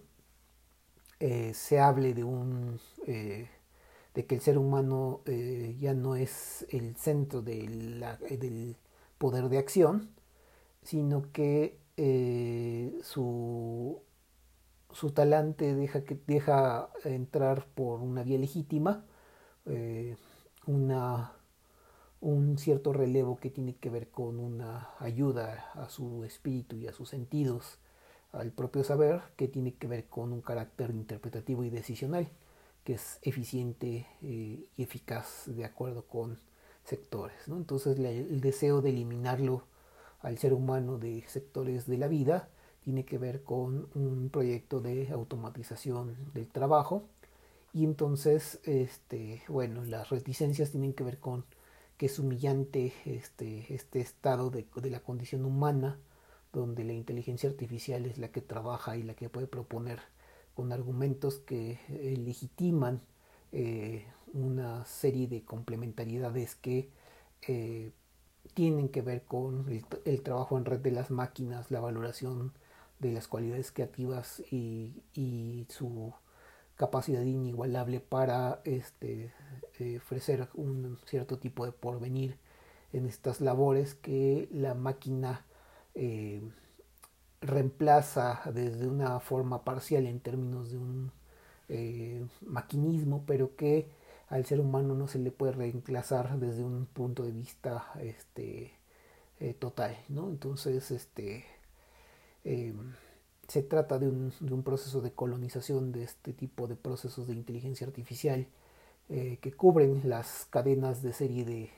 se 1.55 1.81
hable 1.81 2.13
de 2.13 2.25
un 2.25 2.79
de 4.15 4.27
que 4.27 4.37
el 4.37 4.41
ser 4.41 4.59
humano 4.59 5.23
eh, 5.27 5.77
ya 5.79 5.93
no 5.93 6.15
es 6.17 6.65
el 6.71 6.97
centro 6.97 7.43
eh, 7.47 8.37
del 8.39 8.77
poder 9.19 9.49
de 9.49 9.59
acción, 9.59 10.11
sino 10.83 11.33
que 11.33 11.79
eh, 11.97 12.97
su, 13.03 14.01
su, 14.95 15.11
talante 15.11 15.75
deja, 15.75 16.05
que, 16.05 16.19
deja 16.27 16.89
entrar 17.05 17.67
por 17.75 18.01
una 18.01 18.23
vía 18.23 18.39
legítima 18.39 19.05
una, 20.67 21.33
un 22.21 22.59
cierto 22.59 22.93
relevo 22.93 23.37
que 23.37 23.51
tiene 23.51 23.77
que 23.77 23.91
ver 23.91 24.11
con 24.11 24.39
una 24.39 24.91
ayuda 24.99 25.71
a 25.75 25.89
su 25.89 26.25
espíritu 26.25 26.77
y 26.77 26.87
a 26.87 26.93
sus 26.93 27.11
sentidos, 27.11 27.79
al 28.33 28.51
propio 28.51 28.85
saber, 28.85 29.23
que 29.37 29.49
tiene 29.49 29.75
que 29.75 29.87
ver 29.87 30.07
con 30.07 30.33
un 30.33 30.41
carácter 30.41 30.91
interpretativo 30.91 31.65
y 31.65 31.71
decisional 31.71 32.31
que 32.83 32.95
es 32.95 33.19
eficiente 33.23 34.07
eh, 34.23 34.67
y 34.77 34.83
eficaz 34.83 35.45
de 35.47 35.65
acuerdo 35.65 36.07
con 36.07 36.39
sectores. 36.85 37.49
Entonces 37.49 37.99
el 37.99 38.41
deseo 38.41 38.83
de 38.83 38.91
eliminarlo 38.91 39.65
al 40.21 40.39
ser 40.39 40.53
humano 40.53 40.99
de 40.99 41.25
sectores 41.27 41.87
de 41.87 41.99
la 41.99 42.09
vida 42.09 42.49
tiene 42.85 43.05
que 43.05 43.19
ver 43.19 43.43
con 43.43 43.89
un 43.95 44.31
proyecto 44.31 44.81
de 44.81 45.11
automatización 45.11 46.17
del 46.35 46.49
trabajo. 46.49 47.05
Y 47.73 47.85
entonces 47.85 48.61
este 48.65 49.43
bueno 49.49 49.85
las 49.85 50.11
reticencias 50.11 50.71
tienen 50.71 50.93
que 50.93 51.05
ver 51.05 51.19
con 51.19 51.45
que 51.97 52.07
es 52.07 52.19
humillante 52.19 52.93
este, 53.05 53.73
este 53.75 54.01
estado 54.01 54.51
de, 54.51 54.67
de 54.77 54.91
la 54.91 55.01
condición 55.01 55.45
humana 55.45 55.99
donde 56.53 56.85
la 56.85 56.93
inteligencia 56.93 57.51
artificial 57.51 58.07
es 58.07 58.19
la 58.19 58.29
que 58.29 58.41
trabaja 58.41 58.97
y 58.97 59.03
la 59.03 59.15
que 59.15 59.29
puede 59.29 59.47
proponer 59.47 60.01
con 60.55 60.73
argumentos 60.73 61.39
que 61.39 61.79
eh, 61.89 62.17
legitiman 62.17 63.03
eh, 63.53 64.07
una 64.33 64.85
serie 64.85 65.29
de 65.29 65.45
complementariedades 65.45 66.55
que 66.55 66.91
eh, 67.47 67.93
tienen 68.55 68.89
que 68.89 69.03
ver 69.03 69.25
con 69.25 69.67
el, 70.05 70.23
trabajo 70.23 70.57
en 70.57 70.65
red 70.65 70.81
de 70.81 70.93
las 70.93 71.11
máquinas, 71.11 71.71
la 71.71 71.81
valoración 71.81 72.53
de 73.09 73.15
las 73.15 73.29
cualidades 73.29 73.73
creativas 73.73 74.43
y, 74.51 75.67
su 75.69 76.13
capacidad 76.77 77.23
inigualable 77.23 78.01
para 78.01 78.61
este, 78.65 79.33
ofrecer 79.97 80.49
un 80.55 80.99
cierto 81.07 81.39
tipo 81.39 81.65
de 81.65 81.73
porvenir 81.73 82.39
en 82.93 83.07
estas 83.07 83.41
labores 83.41 83.95
que 83.95 84.49
la 84.51 84.75
máquina 84.75 85.45
reemplaza 87.45 88.43
desde 88.53 88.89
una 88.89 89.21
forma 89.21 89.65
parcial 89.65 90.07
en 90.07 90.21
términos 90.21 90.71
de 90.71 90.79
un 90.79 91.13
eh, 91.69 92.27
maquinismo, 92.43 93.25
pero 93.27 93.55
que 93.57 93.89
al 94.29 94.45
ser 94.47 94.61
humano 94.61 94.95
no 94.95 95.09
se 95.09 95.19
le 95.19 95.31
puede 95.31 95.53
reemplazar 95.53 96.39
desde 96.39 96.65
un 96.65 96.87
punto 96.87 97.23
de 97.23 97.33
vista 97.33 97.93
este, 98.01 98.73
eh, 99.41 99.55
total. 99.55 99.97
¿no? 100.09 100.29
Entonces, 100.29 100.91
este, 100.91 101.45
em, 102.45 102.93
se 103.49 103.63
trata 103.63 103.99
de 103.99 104.09
un, 104.09 104.63
proceso 104.63 105.01
de 105.01 105.13
colonización 105.13 105.93
de 105.93 106.05
este 106.05 106.33
tipo 106.33 106.67
de 106.67 106.77
procesos 106.77 107.27
de 107.27 107.35
inteligencia 107.35 107.87
artificial 107.87 108.47
eh, 109.09 109.39
que 109.41 109.53
cubren 109.53 110.03
las 110.05 110.47
cadenas 110.51 111.03
de 111.03 111.13
serie 111.13 111.45
de, 111.45 111.71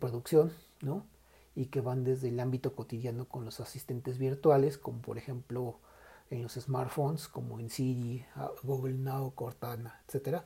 producción, 0.00 0.52
¿no? 0.82 1.06
y 1.54 1.66
que 1.66 1.80
van 1.80 2.02
desde 2.02 2.28
el 2.28 2.40
ámbito 2.40 2.74
cotidiano 2.74 3.26
con 3.28 3.44
los 3.44 3.60
asistentes 3.60 4.18
virtuales, 4.18 4.78
como 4.78 5.00
por 5.00 5.16
ejemplo 5.16 5.78
en 6.30 6.42
los 6.42 6.54
smartphones, 6.54 7.28
como 7.28 7.60
en 7.60 7.70
Siri, 7.70 8.24
Google 8.64 8.94
Now, 8.94 9.32
Cortana, 9.34 10.02
etc. 10.08 10.42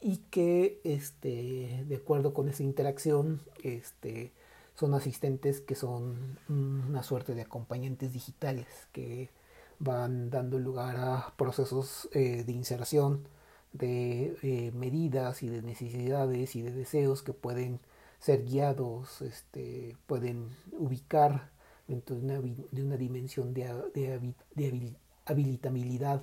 Y 0.00 0.18
que 0.30 0.80
este, 0.84 1.84
de 1.86 1.96
acuerdo 1.96 2.32
con 2.32 2.48
esa 2.48 2.62
interacción, 2.62 3.42
este, 3.62 4.32
son 4.74 4.94
asistentes 4.94 5.60
que 5.60 5.74
son 5.74 6.38
una 6.48 7.02
suerte 7.02 7.34
de 7.34 7.42
acompañantes 7.42 8.12
digitales 8.12 8.66
que 8.92 9.30
van 9.78 10.30
dando 10.30 10.58
lugar 10.58 10.96
a 10.96 11.34
procesos 11.36 12.08
eh, 12.12 12.44
de 12.44 12.52
inserción 12.52 13.26
de 13.72 14.36
eh, 14.42 14.70
medidas 14.72 15.42
y 15.42 15.48
de 15.48 15.62
necesidades 15.62 16.56
y 16.56 16.62
de 16.62 16.72
deseos 16.72 17.22
que 17.22 17.32
pueden 17.32 17.80
ser 18.18 18.44
guiados, 18.44 19.22
este, 19.22 19.96
pueden 20.06 20.50
ubicar 20.72 21.50
dentro 21.88 22.16
de 22.16 22.22
una, 22.22 22.40
de 22.70 22.82
una 22.82 22.96
dimensión 22.96 23.52
de, 23.54 23.64
de, 23.94 24.34
de, 24.54 24.96
habilitabilidad 25.24 26.22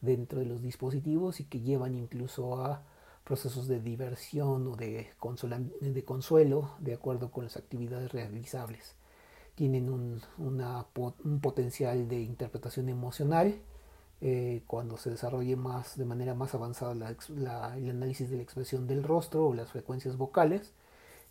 dentro 0.00 0.40
de 0.40 0.46
los 0.46 0.62
dispositivos 0.62 1.40
y 1.40 1.44
que 1.44 1.60
llevan 1.60 1.94
incluso 1.94 2.62
a 2.62 2.82
procesos 3.24 3.68
de 3.68 3.80
diversión 3.80 4.66
o 4.66 4.76
de, 4.76 5.08
de 5.80 6.04
consuelo 6.04 6.70
de 6.78 6.94
acuerdo 6.94 7.30
con 7.30 7.44
las 7.44 7.56
actividades 7.56 8.12
realizables. 8.12 8.94
Tienen 9.54 9.90
un, 9.90 10.22
una, 10.38 10.86
un 11.24 11.40
potencial 11.40 12.08
de 12.08 12.20
interpretación 12.20 12.88
emocional 12.88 13.60
eh, 14.20 14.62
cuando 14.66 14.96
se 14.98 15.10
desarrolle 15.10 15.56
más 15.56 15.96
de 15.96 16.04
manera 16.04 16.34
más 16.34 16.54
avanzada 16.54 16.94
la, 16.94 17.16
la, 17.36 17.76
el 17.76 17.90
análisis 17.90 18.30
de 18.30 18.36
la 18.36 18.42
expresión 18.42 18.86
del 18.86 19.02
rostro 19.02 19.46
o 19.46 19.54
las 19.54 19.70
frecuencias 19.70 20.16
vocales 20.16 20.72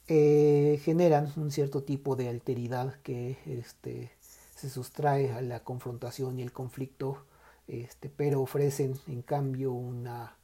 eh, 0.08 0.80
generan 0.84 1.32
un 1.38 1.52
cierto 1.52 1.84
tipo 1.84 2.16
de 2.16 2.30
alteridad 2.30 2.96
que 3.04 3.38
este, 3.46 4.12
se 4.56 4.70
sustrae 4.70 5.32
a 5.32 5.42
la 5.42 5.64
confrontación 5.64 6.40
y 6.40 6.42
el 6.42 6.52
conflicto, 6.52 7.26
este, 7.68 8.10
pero 8.10 8.42
ofrecen 8.42 9.00
en 9.08 9.22
cambio 9.22 9.72
una, 9.72 10.36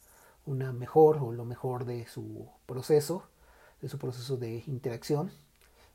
una 0.46 0.72
mejor 0.74 1.18
o 1.22 1.32
lo 1.32 1.46
mejor 1.46 1.86
de 1.86 2.08
su 2.08 2.50
proceso, 2.66 3.24
de 3.82 3.90
su 3.90 3.98
proceso 3.98 4.38
de 4.38 4.64
interacción 4.68 5.32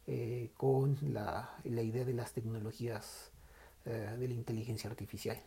eh, 0.07 0.51
con 0.57 0.99
la, 1.03 1.57
la, 1.65 1.83
idea 1.83 2.05
de 2.05 2.15
las 2.15 2.33
tecnologías 2.33 3.31
eh, 3.85 4.17
de 4.19 4.29
la 4.29 4.35
inteligencia 4.35 4.91
artificial. 4.91 5.41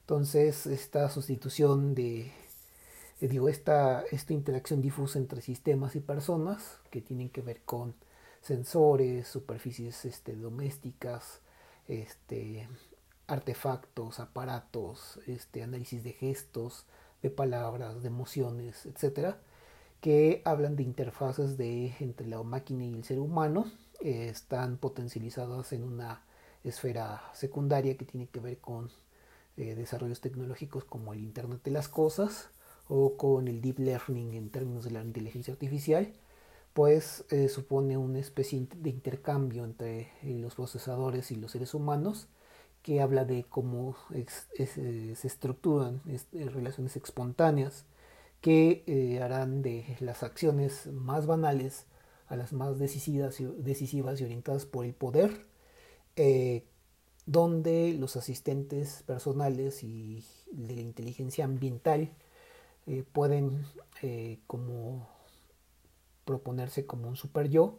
Entonces, 0.00 0.66
esta 0.66 1.08
sustitución 1.08 1.94
de 1.94 2.32
eh, 3.22 3.28
digo, 3.28 3.48
esta, 3.48 4.02
esta 4.10 4.32
interacción 4.32 4.82
difusa 4.82 5.16
entre 5.16 5.40
sistemas 5.42 5.94
y 5.94 6.00
personas 6.00 6.80
que 6.90 7.00
tienen 7.00 7.30
que 7.30 7.40
ver 7.40 7.62
con 7.62 7.94
sensores, 8.40 9.28
superficies 9.28 10.04
este, 10.04 10.34
domésticas, 10.34 11.40
este, 11.86 12.68
artefactos, 13.28 14.18
aparatos, 14.18 15.20
este, 15.28 15.62
análisis 15.62 16.02
de 16.02 16.14
gestos, 16.14 16.84
de 17.22 17.30
palabras, 17.30 18.02
de 18.02 18.08
emociones, 18.08 18.86
etcétera, 18.86 19.38
que 20.00 20.42
hablan 20.44 20.76
de 20.76 20.82
interfaces 20.82 21.56
de, 21.56 21.94
entre 22.00 22.26
la 22.26 22.42
máquina 22.42 22.84
y 22.84 22.94
el 22.94 23.04
ser 23.04 23.20
humano, 23.20 23.70
están 24.00 24.78
potencializadas 24.78 25.72
en 25.72 25.84
una 25.84 26.24
esfera 26.64 27.22
secundaria 27.34 27.96
que 27.96 28.04
tiene 28.04 28.26
que 28.26 28.40
ver 28.40 28.58
con 28.58 28.90
eh, 29.56 29.74
desarrollos 29.74 30.20
tecnológicos 30.20 30.84
como 30.84 31.12
el 31.12 31.20
Internet 31.20 31.62
de 31.62 31.70
las 31.70 31.88
Cosas, 31.88 32.50
o 32.88 33.16
con 33.16 33.48
el 33.48 33.60
deep 33.60 33.78
learning 33.78 34.34
en 34.34 34.50
términos 34.50 34.84
de 34.84 34.90
la 34.90 35.02
inteligencia 35.02 35.52
artificial, 35.52 36.12
pues 36.72 37.24
eh, 37.30 37.48
supone 37.48 37.96
una 37.96 38.18
especie 38.18 38.66
de 38.74 38.90
intercambio 38.90 39.64
entre 39.64 40.12
eh, 40.22 40.38
los 40.38 40.54
procesadores 40.54 41.30
y 41.30 41.36
los 41.36 41.52
seres 41.52 41.74
humanos 41.74 42.28
que 42.82 43.00
habla 43.00 43.24
de 43.24 43.44
cómo 43.44 43.96
eh, 44.12 44.26
se 45.16 45.26
estructuran 45.26 46.00
relaciones 46.32 46.96
espontáneas 46.96 47.84
que 48.40 49.18
harán 49.22 49.62
de 49.62 49.96
las 50.00 50.22
acciones 50.22 50.86
más 50.88 51.26
banales 51.26 51.86
a 52.28 52.36
las 52.36 52.52
más 52.52 52.78
decisivas 52.78 53.40
y, 53.40 53.44
orientadas 54.24 54.66
por 54.66 54.84
el 54.84 54.94
poder, 54.94 55.46
donde 57.26 57.94
los 57.94 58.16
asistentes 58.16 59.02
personales 59.04 59.84
y 59.84 60.24
de 60.50 60.74
la 60.74 60.80
inteligencia 60.82 61.44
ambiental 61.44 62.10
eh, 62.86 63.04
pueden 63.12 63.64
eh, 64.02 64.40
como 64.46 65.08
proponerse 66.24 66.84
como 66.84 67.08
un 67.08 67.16
super 67.16 67.48
yo 67.48 67.78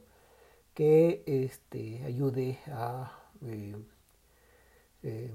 que 0.74 1.24
este, 1.26 2.04
ayude 2.06 2.60
a 2.68 3.20
eh, 5.04 5.34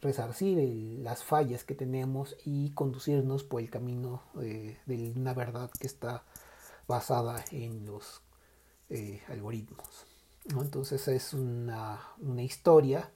resarcir 0.00 0.58
las 1.00 1.24
fallas 1.24 1.64
que 1.64 1.74
tenemos 1.74 2.36
y 2.44 2.70
conducirnos 2.72 3.44
por 3.44 3.60
el 3.60 3.70
camino 3.70 4.22
de 4.34 5.12
una 5.14 5.34
verdad 5.34 5.70
que 5.78 5.86
está 5.86 6.24
basada 6.86 7.44
en 7.50 7.84
los 7.84 8.22
algoritmos. 9.28 10.06
Entonces 10.58 11.06
es 11.08 11.34
una, 11.34 12.00
una 12.18 12.42
historia 12.42 13.10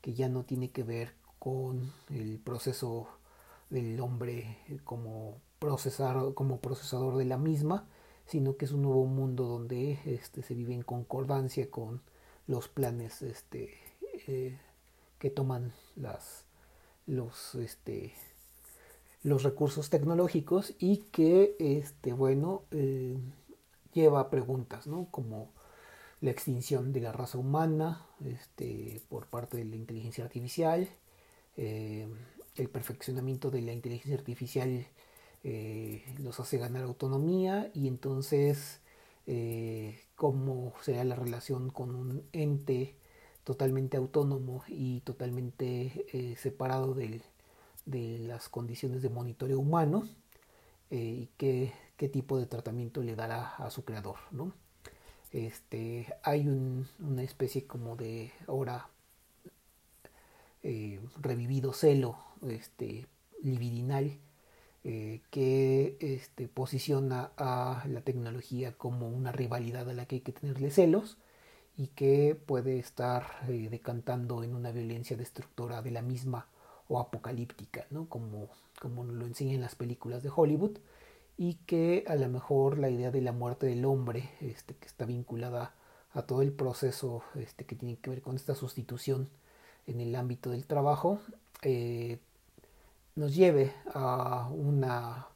que 0.00 0.12
ya 0.12 0.28
no 0.28 0.44
tiene 0.44 0.70
que 0.70 0.82
ver 0.82 1.14
con 1.38 1.92
el 2.10 2.38
proceso 2.38 3.08
del 3.70 3.98
hombre 4.00 4.58
como, 4.84 5.40
como 6.34 6.60
procesador 6.60 7.16
de 7.16 7.24
la 7.24 7.38
misma, 7.38 7.86
sino 8.26 8.56
que 8.56 8.64
es 8.64 8.72
un 8.72 8.82
nuevo 8.82 9.06
mundo 9.06 9.44
donde 9.44 9.98
este, 10.04 10.42
se 10.42 10.54
vive 10.54 10.74
en 10.74 10.82
concordancia 10.82 11.70
con 11.70 12.02
los 12.46 12.68
planes 12.68 13.22
este, 13.22 13.74
eh, 14.26 14.58
que 15.24 15.30
toman 15.30 15.72
este, 17.58 18.12
los 19.22 19.42
recursos 19.42 19.88
tecnológicos 19.88 20.74
y 20.78 20.98
que 21.12 21.56
este, 21.58 22.12
bueno, 22.12 22.64
eh, 22.72 23.16
lleva 23.94 24.28
preguntas 24.28 24.84
como 25.10 25.50
la 26.20 26.30
extinción 26.30 26.92
de 26.92 27.00
la 27.00 27.12
raza 27.12 27.38
humana 27.38 28.06
este, 28.22 29.00
por 29.08 29.26
parte 29.28 29.56
de 29.56 29.64
la 29.64 29.76
inteligencia 29.76 30.24
artificial, 30.24 30.90
eh, 31.56 32.06
el 32.56 32.68
perfeccionamiento 32.68 33.50
de 33.50 33.62
la 33.62 33.72
inteligencia 33.72 34.18
artificial 34.18 34.86
eh, 35.42 36.04
los 36.18 36.38
hace 36.38 36.58
ganar 36.58 36.82
autonomía 36.82 37.70
y 37.72 37.88
entonces 37.88 38.82
eh, 39.26 40.02
cómo 40.16 40.74
será 40.82 41.02
la 41.02 41.16
relación 41.16 41.70
con 41.70 41.94
un 41.94 42.28
ente 42.32 42.98
totalmente 43.44 43.96
autónomo 43.96 44.64
y 44.68 45.00
totalmente 45.00 46.06
eh, 46.12 46.36
separado 46.36 46.94
de 46.94 47.20
las 48.18 48.48
condiciones 48.48 49.02
de 49.02 49.10
monitoreo 49.10 49.58
humano 49.58 50.08
y 50.90 51.28
qué, 51.36 51.72
tipo 52.12 52.38
de 52.38 52.46
tratamiento 52.46 53.02
le 53.02 53.16
dará 53.16 53.56
a 53.56 53.70
su 53.70 53.84
creador. 53.84 54.16
¿no? 54.30 54.52
Este, 55.32 56.14
hay 56.22 56.46
una 56.46 57.22
especie 57.22 57.66
como 57.66 57.96
de 57.96 58.32
ahora 58.46 58.88
revivido 61.20 61.72
celo 61.72 62.16
este, 62.48 63.06
libidinal 63.42 64.18
eh, 64.86 65.22
que 65.30 65.96
este, 66.00 66.48
posiciona 66.48 67.30
a 67.36 67.84
la 67.88 68.02
tecnología 68.02 68.72
como 68.76 69.08
una 69.08 69.32
rivalidad 69.32 69.88
a 69.88 69.94
la 69.94 70.06
que 70.06 70.16
hay 70.16 70.20
que 70.20 70.32
tenerle 70.32 70.70
celos 70.70 71.16
y 71.76 71.88
que 71.88 72.36
puede 72.46 72.78
estar 72.78 73.26
eh, 73.48 73.68
decantando 73.70 74.42
en 74.42 74.54
una 74.54 74.70
violencia 74.70 75.16
destructora 75.16 75.82
de 75.82 75.90
la 75.90 76.02
misma 76.02 76.46
o 76.88 77.00
apocalíptica, 77.00 77.86
¿no? 77.90 78.08
como, 78.08 78.48
como 78.80 79.04
lo 79.04 79.26
enseñan 79.26 79.60
las 79.60 79.74
películas 79.74 80.22
de 80.22 80.30
Hollywood, 80.34 80.78
y 81.36 81.54
que 81.66 82.04
a 82.06 82.14
lo 82.14 82.28
mejor 82.28 82.78
la 82.78 82.90
idea 82.90 83.10
de 83.10 83.20
la 83.20 83.32
muerte 83.32 83.66
del 83.66 83.84
hombre, 83.84 84.30
este, 84.40 84.74
que 84.74 84.86
está 84.86 85.04
vinculada 85.04 85.74
a 86.12 86.22
todo 86.22 86.42
el 86.42 86.52
proceso 86.52 87.24
este, 87.34 87.64
que 87.64 87.74
tiene 87.74 87.96
que 87.96 88.10
ver 88.10 88.22
con 88.22 88.36
esta 88.36 88.54
sustitución 88.54 89.28
en 89.86 90.00
el 90.00 90.14
ámbito 90.14 90.50
del 90.50 90.66
trabajo, 90.66 91.18
eh, 91.62 92.18
nos 93.16 93.34
lleve 93.34 93.72
a 93.92 94.48
una, 94.52 95.26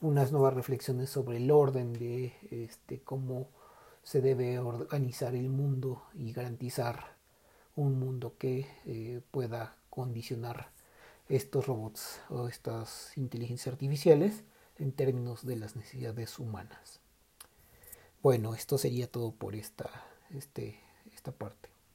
unas 0.00 0.32
nuevas 0.32 0.54
reflexiones 0.54 1.10
sobre 1.10 1.36
el 1.36 1.50
orden 1.50 1.92
de 1.92 2.34
este, 2.50 3.00
cómo 3.00 3.48
se 4.06 4.20
debe 4.20 4.60
organizar 4.60 5.34
el 5.34 5.48
mundo 5.48 6.04
y 6.14 6.32
garantizar 6.32 7.16
un 7.74 7.98
mundo 7.98 8.36
que 8.38 8.64
eh, 8.84 9.20
pueda 9.32 9.76
condicionar 9.90 10.70
estos 11.28 11.66
robots 11.66 12.20
o 12.28 12.46
estas 12.46 13.10
inteligencias 13.16 13.72
artificiales 13.72 14.44
en 14.78 14.92
términos 14.92 15.44
de 15.44 15.56
las 15.56 15.74
necesidades 15.74 16.38
humanas. 16.38 17.00
Bueno, 18.22 18.54
esto 18.54 18.78
sería 18.78 19.10
todo 19.10 19.32
por 19.32 19.56
esta, 19.56 19.90
este, 20.30 20.78
esta 21.12 21.32
parte. 21.32 21.75